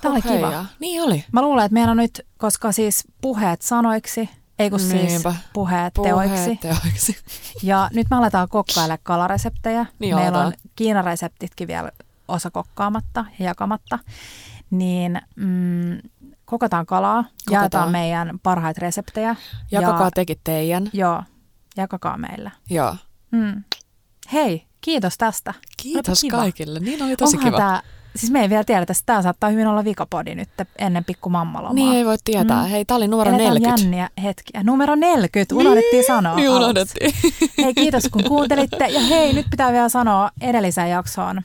[0.00, 0.64] Tämä oli kiva.
[0.80, 1.24] Niin oli.
[1.32, 4.28] Mä luulen, että meillä on nyt, koska siis puheet sanoiksi,
[4.58, 5.34] ei kun siis Niinpä.
[5.52, 6.56] puheet, teoiksi.
[6.56, 7.16] Teoiksi.
[7.62, 9.86] Ja nyt me aletaan kokkailla kalareseptejä.
[9.98, 10.68] Niin Meillä on aletaan.
[10.76, 11.90] Kiinareseptitkin vielä
[12.28, 13.98] osa kokkaamatta ja jakamatta.
[14.70, 15.98] Niin mm,
[16.44, 17.52] kokataan kalaa, Kokataan.
[17.52, 19.36] jaetaan meidän parhaita reseptejä.
[19.70, 20.90] Jakakaa ja, tekin teidän.
[20.92, 21.22] Joo,
[21.76, 22.50] jakakaa meillä.
[22.70, 22.96] Joo.
[23.30, 23.62] Mm.
[24.32, 25.54] Hei, kiitos tästä.
[25.76, 26.80] Kiitos kaikille.
[26.80, 27.58] Niin oli tosi Onhan kiva.
[27.58, 27.82] Tää,
[28.16, 30.48] siis me ei vielä tiedetä, että tämä saattaa hyvin olla vikapodi nyt
[30.78, 31.74] ennen pikku mammalomaa.
[31.74, 32.62] Niin ei voi tietää.
[32.62, 32.68] Mm.
[32.68, 33.82] Hei, tämä oli numero Eletään 40.
[33.82, 34.62] jänniä hetkiä.
[34.62, 36.36] Numero 40, unohdettiin sanoa.
[36.36, 37.14] Niin unohdettiin.
[37.58, 38.86] Hei, kiitos kun kuuntelitte.
[38.86, 41.42] Ja hei, nyt pitää vielä sanoa edelliseen jaksoon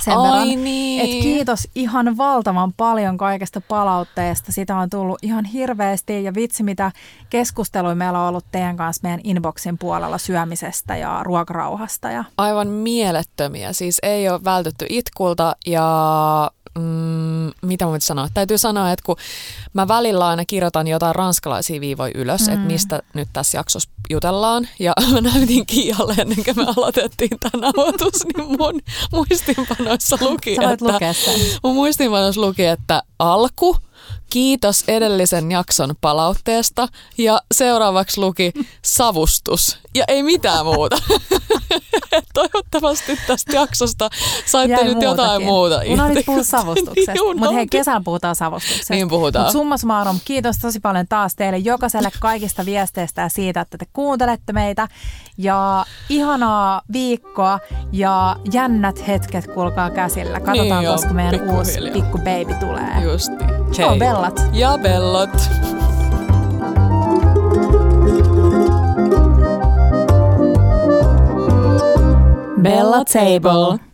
[0.00, 1.00] sen Ai verran, niin.
[1.00, 4.52] että kiitos ihan valtavan paljon kaikesta palautteesta.
[4.52, 6.92] Sitä on tullut ihan hirveästi ja vitsi mitä
[7.30, 12.10] keskustelua meillä on ollut teidän kanssa meidän inboxin puolella syömisestä ja ruokarauhasta.
[12.10, 12.24] Ja...
[12.38, 13.72] Aivan mielettömiä.
[13.72, 18.28] Siis ei ole vältytty itkulta ja mm, mitä mä voin sanoa?
[18.34, 19.16] Täytyy sanoa, että kun
[19.72, 22.52] mä välillä aina kirjoitan jotain ranskalaisia viivoja ylös, mm.
[22.52, 24.68] että mistä nyt tässä jaksossa jutellaan.
[24.78, 28.80] Ja mä näytin Kialle ennen kuin me aloitettiin tämä nauhoitus, niin mun
[29.12, 31.14] muistinpanoissa luki, voit että,
[31.62, 33.76] mun muistinpanoissa luki, että alku,
[34.30, 36.88] kiitos edellisen jakson palautteesta
[37.18, 38.52] ja seuraavaksi luki
[38.84, 40.96] savustus ja ei mitään muuta.
[42.34, 44.10] Toivottavasti tästä jaksosta
[44.46, 45.88] saitte Jäi nyt jotain muutakin.
[45.90, 46.04] muuta.
[46.04, 48.94] Unohdit puhua savustuksesta, Niin, mutta hei, kesällä puhutaan savustuksesta.
[48.94, 49.44] Niin puhutaan.
[49.44, 53.86] Mut summa summarum, kiitos tosi paljon taas teille jokaiselle kaikista viesteistä ja siitä, että te
[53.92, 54.88] kuuntelette meitä.
[55.38, 57.58] Ja ihanaa viikkoa
[57.92, 60.40] ja jännät hetket kulkaa käsillä.
[60.40, 63.61] Katsotaan, Niin joo, koska meidän uusi pikku baby tulee.
[63.72, 63.82] Justi.
[63.82, 64.40] Ciao, bellat.
[64.52, 65.30] Ja bellot.
[72.56, 73.91] Bella Table.